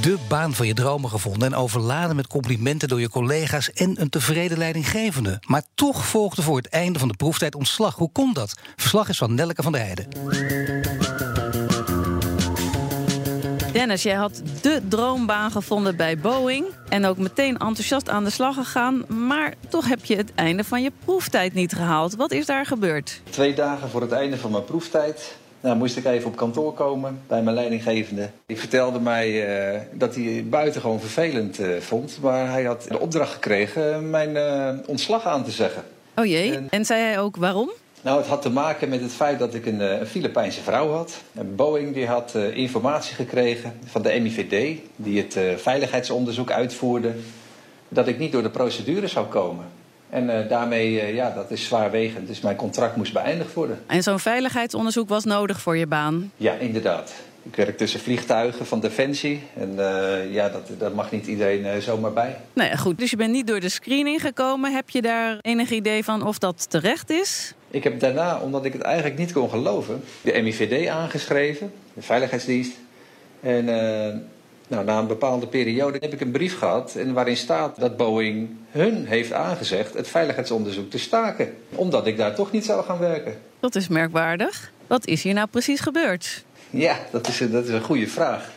De 0.00 0.18
baan 0.28 0.54
van 0.54 0.66
je 0.66 0.74
dromen 0.74 1.10
gevonden 1.10 1.52
en 1.52 1.58
overladen 1.58 2.16
met 2.16 2.26
complimenten 2.26 2.88
door 2.88 3.00
je 3.00 3.08
collega's 3.08 3.72
en 3.72 4.00
een 4.00 4.08
tevreden 4.08 4.58
leidinggevende. 4.58 5.42
Maar 5.46 5.62
toch 5.74 6.06
volgde 6.06 6.42
voor 6.42 6.56
het 6.56 6.68
einde 6.68 6.98
van 6.98 7.08
de 7.08 7.16
proeftijd 7.16 7.54
ontslag. 7.54 7.94
Hoe 7.94 8.12
kon 8.12 8.32
dat? 8.32 8.54
Verslag 8.76 9.08
is 9.08 9.18
van 9.18 9.34
Nelleke 9.34 9.62
van 9.62 9.72
der 9.72 9.80
Heijden. 9.80 10.08
Dennis, 13.82 14.02
jij 14.02 14.14
had 14.14 14.42
de 14.60 14.80
droombaan 14.88 15.50
gevonden 15.50 15.96
bij 15.96 16.18
Boeing. 16.18 16.64
En 16.88 17.04
ook 17.04 17.16
meteen 17.18 17.56
enthousiast 17.58 18.08
aan 18.08 18.24
de 18.24 18.30
slag 18.30 18.54
gegaan. 18.54 19.04
Maar 19.26 19.54
toch 19.68 19.88
heb 19.88 20.04
je 20.04 20.16
het 20.16 20.32
einde 20.34 20.64
van 20.64 20.82
je 20.82 20.92
proeftijd 21.04 21.54
niet 21.54 21.72
gehaald. 21.72 22.14
Wat 22.16 22.32
is 22.32 22.46
daar 22.46 22.66
gebeurd? 22.66 23.20
Twee 23.30 23.54
dagen 23.54 23.88
voor 23.88 24.00
het 24.00 24.12
einde 24.12 24.36
van 24.36 24.50
mijn 24.50 24.64
proeftijd 24.64 25.36
nou, 25.60 25.76
moest 25.76 25.96
ik 25.96 26.04
even 26.04 26.28
op 26.28 26.36
kantoor 26.36 26.72
komen 26.74 27.20
bij 27.26 27.42
mijn 27.42 27.56
leidinggevende. 27.56 28.30
Die 28.46 28.58
vertelde 28.58 29.00
mij 29.00 29.46
eh, 29.74 29.80
dat 29.92 30.14
hij 30.14 30.24
het 30.24 30.50
buitengewoon 30.50 31.00
vervelend 31.00 31.58
eh, 31.58 31.68
vond. 31.80 32.18
Maar 32.20 32.50
hij 32.50 32.64
had 32.64 32.86
de 32.88 32.98
opdracht 33.00 33.32
gekregen 33.32 34.10
mijn 34.10 34.36
eh, 34.36 34.68
ontslag 34.86 35.24
aan 35.26 35.44
te 35.44 35.50
zeggen. 35.50 35.82
Oh 36.16 36.26
jee. 36.26 36.54
En- 36.54 36.66
En 36.70 36.84
zei 36.84 37.00
hij 37.02 37.18
ook 37.20 37.36
waarom? 37.36 37.70
Nou, 38.02 38.18
het 38.18 38.26
had 38.26 38.42
te 38.42 38.50
maken 38.50 38.88
met 38.88 39.00
het 39.00 39.12
feit 39.12 39.38
dat 39.38 39.54
ik 39.54 39.66
een, 39.66 39.80
eh, 39.80 40.00
een 40.00 40.06
Filipijnse 40.06 40.60
vrouw 40.60 40.90
had. 40.90 41.22
En 41.34 41.54
Boeing 41.54 41.94
die 41.94 42.06
had 42.06 42.34
eh, 42.34 42.56
informatie 42.56 43.14
gekregen 43.14 43.78
van 43.84 44.02
de 44.02 44.20
MIVD... 44.20 44.78
die 44.96 45.20
het 45.20 45.36
eh, 45.36 45.54
veiligheidsonderzoek 45.56 46.50
uitvoerde... 46.50 47.12
dat 47.88 48.08
ik 48.08 48.18
niet 48.18 48.32
door 48.32 48.42
de 48.42 48.50
procedure 48.50 49.06
zou 49.06 49.26
komen. 49.26 49.64
En 50.10 50.48
daarmee, 50.48 51.14
ja, 51.14 51.30
dat 51.30 51.50
is 51.50 51.64
zwaarwegend. 51.64 52.26
Dus 52.26 52.40
mijn 52.40 52.56
contract 52.56 52.96
moest 52.96 53.12
beëindigd 53.12 53.54
worden. 53.54 53.78
En 53.86 54.02
zo'n 54.02 54.18
veiligheidsonderzoek 54.18 55.08
was 55.08 55.24
nodig 55.24 55.60
voor 55.60 55.76
je 55.76 55.86
baan. 55.86 56.32
Ja, 56.36 56.52
inderdaad. 56.52 57.12
Ik 57.42 57.56
werk 57.56 57.76
tussen 57.76 58.00
vliegtuigen 58.00 58.66
van 58.66 58.80
Defensie. 58.80 59.42
En 59.54 59.78
eh, 59.78 60.32
ja, 60.32 60.48
dat, 60.48 60.70
dat 60.78 60.94
mag 60.94 61.10
niet 61.10 61.26
iedereen 61.26 61.64
eh, 61.64 61.78
zomaar 61.78 62.12
bij. 62.12 62.36
Nou 62.52 62.68
ja, 62.68 62.76
goed. 62.76 62.98
Dus 62.98 63.10
je 63.10 63.16
bent 63.16 63.32
niet 63.32 63.46
door 63.46 63.60
de 63.60 63.68
screening 63.68 64.20
gekomen. 64.20 64.72
Heb 64.72 64.90
je 64.90 65.02
daar 65.02 65.38
enig 65.40 65.70
idee 65.70 66.04
van 66.04 66.26
of 66.26 66.38
dat 66.38 66.70
terecht 66.70 67.10
is? 67.10 67.54
Ik 67.70 67.84
heb 67.84 68.00
daarna, 68.00 68.38
omdat 68.38 68.64
ik 68.64 68.72
het 68.72 68.82
eigenlijk 68.82 69.18
niet 69.18 69.32
kon 69.32 69.50
geloven, 69.50 70.02
de 70.20 70.42
MIVD 70.42 70.88
aangeschreven, 70.88 71.72
de 71.94 72.02
Veiligheidsdienst. 72.02 72.72
En 73.40 73.68
eh, 73.68 74.14
nou, 74.68 74.84
na 74.84 74.98
een 74.98 75.06
bepaalde 75.06 75.46
periode 75.46 75.98
heb 76.00 76.12
ik 76.12 76.20
een 76.20 76.30
brief 76.30 76.58
gehad 76.58 76.94
en 76.94 77.12
waarin 77.12 77.36
staat 77.36 77.80
dat 77.80 77.96
Boeing 77.96 78.50
hun 78.70 79.06
heeft 79.06 79.32
aangezegd 79.32 79.94
het 79.94 80.08
veiligheidsonderzoek 80.08 80.90
te 80.90 80.98
staken. 80.98 81.54
Omdat 81.74 82.06
ik 82.06 82.16
daar 82.16 82.34
toch 82.34 82.52
niet 82.52 82.64
zou 82.64 82.84
gaan 82.84 82.98
werken. 82.98 83.38
Dat 83.60 83.74
is 83.74 83.88
merkwaardig. 83.88 84.72
Wat 84.86 85.06
is 85.06 85.22
hier 85.22 85.34
nou 85.34 85.46
precies 85.46 85.80
gebeurd? 85.80 86.44
Ja, 86.86 86.98
dat 87.10 87.28
is, 87.28 87.40
een- 87.40 87.50
dat 87.50 87.64
is 87.64 87.70
een 87.70 87.82
goede 87.82 88.06
vraag. 88.08 88.50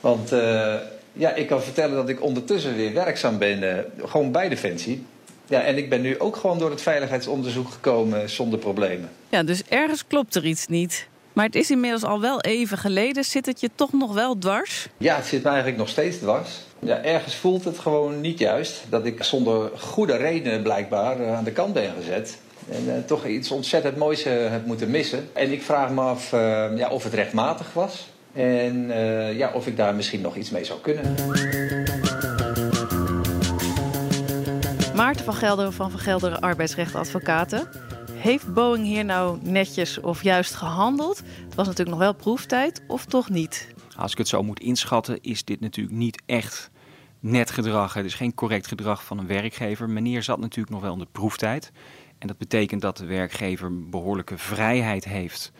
Want 0.00 0.32
eh, 0.32 0.74
ja, 1.12 1.34
ik 1.34 1.46
kan 1.46 1.62
vertellen 1.62 1.96
dat 1.96 2.08
ik 2.08 2.22
ondertussen 2.22 2.76
weer 2.76 2.92
werkzaam 2.94 3.38
ben, 3.38 3.76
eh, 3.76 3.84
gewoon 4.08 4.32
bij 4.32 4.48
Defensie. 4.48 5.04
Ja, 5.46 5.62
en 5.62 5.76
ik 5.76 5.88
ben 5.88 6.00
nu 6.00 6.18
ook 6.18 6.36
gewoon 6.36 6.58
door 6.58 6.70
het 6.70 6.82
veiligheidsonderzoek 6.82 7.70
gekomen 7.70 8.30
zonder 8.30 8.58
problemen. 8.58 9.10
Ja, 9.28 9.42
dus 9.42 9.62
ergens 9.68 10.06
klopt 10.06 10.34
er 10.34 10.44
iets 10.46 10.66
niet. 10.66 11.06
Maar 11.32 11.44
het 11.46 11.54
is 11.54 11.70
inmiddels 11.70 12.04
al 12.04 12.20
wel 12.20 12.40
even 12.40 12.78
geleden. 12.78 13.24
Zit 13.24 13.46
het 13.46 13.60
je 13.60 13.70
toch 13.74 13.92
nog 13.92 14.14
wel 14.14 14.38
dwars? 14.38 14.88
Ja, 14.98 15.16
het 15.16 15.26
zit 15.26 15.42
me 15.42 15.48
eigenlijk 15.48 15.78
nog 15.78 15.88
steeds 15.88 16.16
dwars. 16.16 16.48
Ja, 16.78 17.02
ergens 17.02 17.34
voelt 17.34 17.64
het 17.64 17.78
gewoon 17.78 18.20
niet 18.20 18.38
juist 18.38 18.82
dat 18.88 19.06
ik 19.06 19.22
zonder 19.22 19.70
goede 19.78 20.16
redenen 20.16 20.62
blijkbaar 20.62 21.20
eh, 21.20 21.36
aan 21.36 21.44
de 21.44 21.52
kant 21.52 21.72
ben 21.72 21.92
gezet. 22.00 22.38
En 22.68 22.96
eh, 22.96 23.04
toch 23.04 23.26
iets 23.26 23.50
ontzettend 23.50 23.96
moois 23.96 24.24
eh, 24.24 24.50
heb 24.50 24.66
moeten 24.66 24.90
missen. 24.90 25.28
En 25.32 25.52
ik 25.52 25.62
vraag 25.62 25.90
me 25.90 26.00
af 26.00 26.32
eh, 26.32 26.76
ja, 26.76 26.88
of 26.90 27.04
het 27.04 27.14
rechtmatig 27.14 27.72
was. 27.72 28.10
En 28.32 28.90
eh, 28.90 29.36
ja, 29.36 29.52
of 29.52 29.66
ik 29.66 29.76
daar 29.76 29.94
misschien 29.94 30.20
nog 30.20 30.36
iets 30.36 30.50
mee 30.50 30.64
zou 30.64 30.80
kunnen. 30.80 31.14
Maarten 34.94 35.24
van 35.24 35.34
Gelderen 35.34 35.72
van 35.72 35.90
Van 35.90 36.00
Gelderen 36.00 36.40
Arbeidsrecht 36.40 36.94
Advocaten. 36.94 37.68
Heeft 38.12 38.54
Boeing 38.54 38.86
hier 38.86 39.04
nou 39.04 39.38
netjes 39.42 40.00
of 40.00 40.22
juist 40.22 40.54
gehandeld? 40.54 41.22
Het 41.44 41.54
was 41.54 41.66
natuurlijk 41.66 41.96
nog 41.96 42.06
wel 42.06 42.14
proeftijd, 42.14 42.82
of 42.86 43.04
toch 43.04 43.28
niet? 43.28 43.68
Als 43.96 44.12
ik 44.12 44.18
het 44.18 44.28
zo 44.28 44.42
moet 44.42 44.60
inschatten, 44.60 45.18
is 45.20 45.44
dit 45.44 45.60
natuurlijk 45.60 45.96
niet 45.96 46.22
echt 46.26 46.70
net 47.20 47.50
gedrag. 47.50 47.94
Het 47.94 48.04
is 48.04 48.14
geen 48.14 48.34
correct 48.34 48.66
gedrag 48.66 49.04
van 49.04 49.18
een 49.18 49.26
werkgever. 49.26 49.90
Meneer 49.90 50.22
zat 50.22 50.38
natuurlijk 50.38 50.74
nog 50.74 50.82
wel 50.82 50.92
in 50.92 50.98
de 50.98 51.06
proeftijd. 51.12 51.72
En 52.22 52.28
dat 52.28 52.38
betekent 52.38 52.80
dat 52.80 52.96
de 52.96 53.06
werkgever 53.06 53.88
behoorlijke 53.88 54.38
vrijheid 54.38 55.04
heeft 55.04 55.52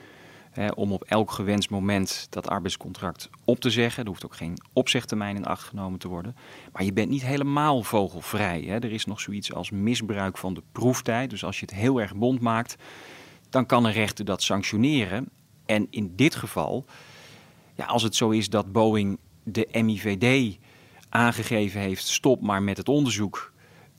om 0.74 0.92
op 0.92 1.02
elk 1.04 1.30
gewenst 1.30 1.70
moment 1.70 2.26
dat 2.30 2.48
arbeidscontract 2.48 3.30
op 3.44 3.60
te 3.60 3.70
zeggen. 3.70 4.02
Er 4.02 4.08
hoeft 4.08 4.24
ook 4.24 4.36
geen 4.36 4.58
opzegtermijn 4.72 5.36
in 5.36 5.44
acht 5.44 5.62
genomen 5.62 5.98
te 5.98 6.08
worden. 6.08 6.36
Maar 6.72 6.84
je 6.84 6.92
bent 6.92 7.08
niet 7.08 7.22
helemaal 7.22 7.82
vogelvrij. 7.82 8.60
Hè. 8.60 8.74
Er 8.74 8.92
is 8.92 9.04
nog 9.04 9.20
zoiets 9.20 9.52
als 9.52 9.70
misbruik 9.70 10.38
van 10.38 10.54
de 10.54 10.62
proeftijd. 10.72 11.30
Dus 11.30 11.44
als 11.44 11.60
je 11.60 11.66
het 11.66 11.74
heel 11.74 12.00
erg 12.00 12.16
bond 12.16 12.40
maakt, 12.40 12.76
dan 13.50 13.66
kan 13.66 13.84
een 13.84 13.92
rechter 13.92 14.24
dat 14.24 14.42
sanctioneren. 14.42 15.28
En 15.66 15.86
in 15.90 16.12
dit 16.16 16.34
geval, 16.34 16.84
ja, 17.74 17.84
als 17.84 18.02
het 18.02 18.16
zo 18.16 18.30
is 18.30 18.50
dat 18.50 18.72
Boeing 18.72 19.18
de 19.42 19.68
MIVD 19.72 20.58
aangegeven 21.08 21.80
heeft, 21.80 22.06
stop 22.06 22.42
maar 22.42 22.62
met 22.62 22.76
het 22.76 22.88
onderzoek. 22.88 23.51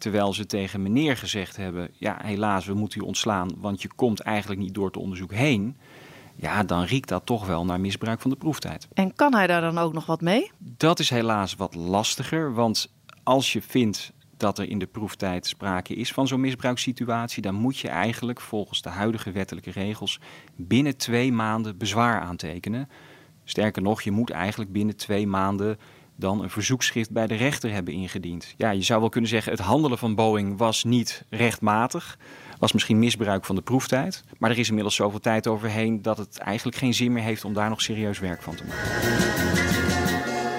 Terwijl 0.03 0.33
ze 0.33 0.45
tegen 0.45 0.81
meneer 0.81 1.17
gezegd 1.17 1.55
hebben, 1.55 1.89
ja 1.93 2.19
helaas, 2.23 2.65
we 2.65 2.73
moeten 2.73 3.01
u 3.01 3.03
ontslaan, 3.03 3.51
want 3.57 3.81
je 3.81 3.89
komt 3.95 4.19
eigenlijk 4.19 4.61
niet 4.61 4.73
door 4.73 4.85
het 4.85 4.97
onderzoek 4.97 5.33
heen. 5.33 5.77
Ja, 6.35 6.63
dan 6.63 6.83
riekt 6.83 7.09
dat 7.09 7.25
toch 7.25 7.45
wel 7.45 7.65
naar 7.65 7.79
misbruik 7.79 8.21
van 8.21 8.29
de 8.29 8.35
proeftijd. 8.35 8.87
En 8.93 9.15
kan 9.15 9.33
hij 9.33 9.47
daar 9.47 9.61
dan 9.61 9.77
ook 9.77 9.93
nog 9.93 10.05
wat 10.05 10.21
mee? 10.21 10.51
Dat 10.57 10.99
is 10.99 11.09
helaas 11.09 11.55
wat 11.55 11.75
lastiger, 11.75 12.53
want 12.53 12.91
als 13.23 13.53
je 13.53 13.61
vindt 13.61 14.11
dat 14.37 14.59
er 14.59 14.69
in 14.69 14.79
de 14.79 14.85
proeftijd 14.85 15.45
sprake 15.45 15.95
is 15.95 16.11
van 16.11 16.27
zo'n 16.27 16.39
misbruikssituatie, 16.39 17.41
dan 17.41 17.55
moet 17.55 17.77
je 17.77 17.87
eigenlijk 17.87 18.41
volgens 18.41 18.81
de 18.81 18.89
huidige 18.89 19.31
wettelijke 19.31 19.71
regels 19.71 20.19
binnen 20.55 20.97
twee 20.97 21.31
maanden 21.31 21.77
bezwaar 21.77 22.21
aantekenen. 22.21 22.89
Sterker 23.43 23.81
nog, 23.81 24.01
je 24.01 24.11
moet 24.11 24.29
eigenlijk 24.29 24.71
binnen 24.71 24.95
twee 24.95 25.27
maanden 25.27 25.77
dan 26.15 26.43
een 26.43 26.49
verzoekschrift 26.49 27.12
bij 27.12 27.28
de 27.28 27.36
rechter 27.36 27.71
hebben 27.71 27.93
ingediend. 27.93 28.54
Ja, 28.58 28.71
je 28.71 28.82
zou 28.82 28.99
wel 28.99 29.10
kunnen 29.10 29.30
zeggen, 29.30 29.52
het 29.52 29.62
handelen 29.62 29.97
van 29.97 30.15
Boeing 30.15 30.58
was 30.58 30.84
niet 30.84 31.26
rechtmatig. 31.30 32.17
Was 32.60 32.71
misschien 32.71 32.99
misbruik 32.99 33.45
van 33.45 33.56
de 33.56 33.62
proeftijd. 33.62 34.23
Maar 34.38 34.49
er 34.52 34.60
is 34.60 34.67
inmiddels 34.67 34.95
zoveel 34.95 35.19
tijd 35.19 35.47
overheen 35.47 36.02
dat 36.02 36.17
het 36.17 36.38
eigenlijk 36.38 36.78
geen 36.78 36.93
zin 36.93 37.12
meer 37.12 37.23
heeft 37.23 37.45
om 37.45 37.54
daar 37.54 37.69
nog 37.69 37.82
serieus 37.82 38.19
werk 38.19 38.41
van 38.41 38.56
te 38.56 38.63
maken. 38.63 39.92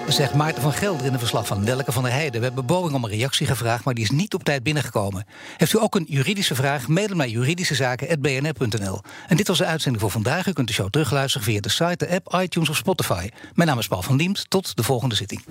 Zegt 0.07 0.33
Maarten 0.33 0.61
van 0.61 0.73
Gelder 0.73 1.05
in 1.05 1.13
een 1.13 1.19
verslag 1.19 1.47
van 1.47 1.63
Nelke 1.63 1.91
van 1.91 2.03
der 2.03 2.11
Heijden. 2.11 2.39
We 2.39 2.45
hebben 2.45 2.65
Boeing 2.65 2.93
om 2.93 3.03
een 3.03 3.09
reactie 3.09 3.47
gevraagd, 3.47 3.83
maar 3.83 3.93
die 3.93 4.03
is 4.03 4.09
niet 4.09 4.33
op 4.33 4.43
tijd 4.43 4.63
binnengekomen. 4.63 5.25
Heeft 5.57 5.73
u 5.73 5.79
ook 5.79 5.95
een 5.95 6.05
juridische 6.09 6.55
vraag? 6.55 6.87
Mail 6.87 7.07
hem 7.07 7.17
naar 7.17 7.27
juridischezaken.bnr.nl. 7.27 9.01
En 9.27 9.37
dit 9.37 9.47
was 9.47 9.57
de 9.57 9.65
uitzending 9.65 10.03
voor 10.03 10.11
vandaag. 10.11 10.47
U 10.47 10.53
kunt 10.53 10.67
de 10.67 10.73
show 10.73 10.89
terugluisteren 10.89 11.47
via 11.47 11.59
de 11.59 11.69
site, 11.69 12.05
de 12.05 12.09
app, 12.09 12.41
iTunes 12.43 12.69
of 12.69 12.75
Spotify. 12.75 13.29
Mijn 13.53 13.69
naam 13.69 13.79
is 13.79 13.87
Paul 13.87 14.01
van 14.01 14.17
Diemt. 14.17 14.49
Tot 14.49 14.75
de 14.75 14.83
volgende 14.83 15.15
zitting. 15.15 15.43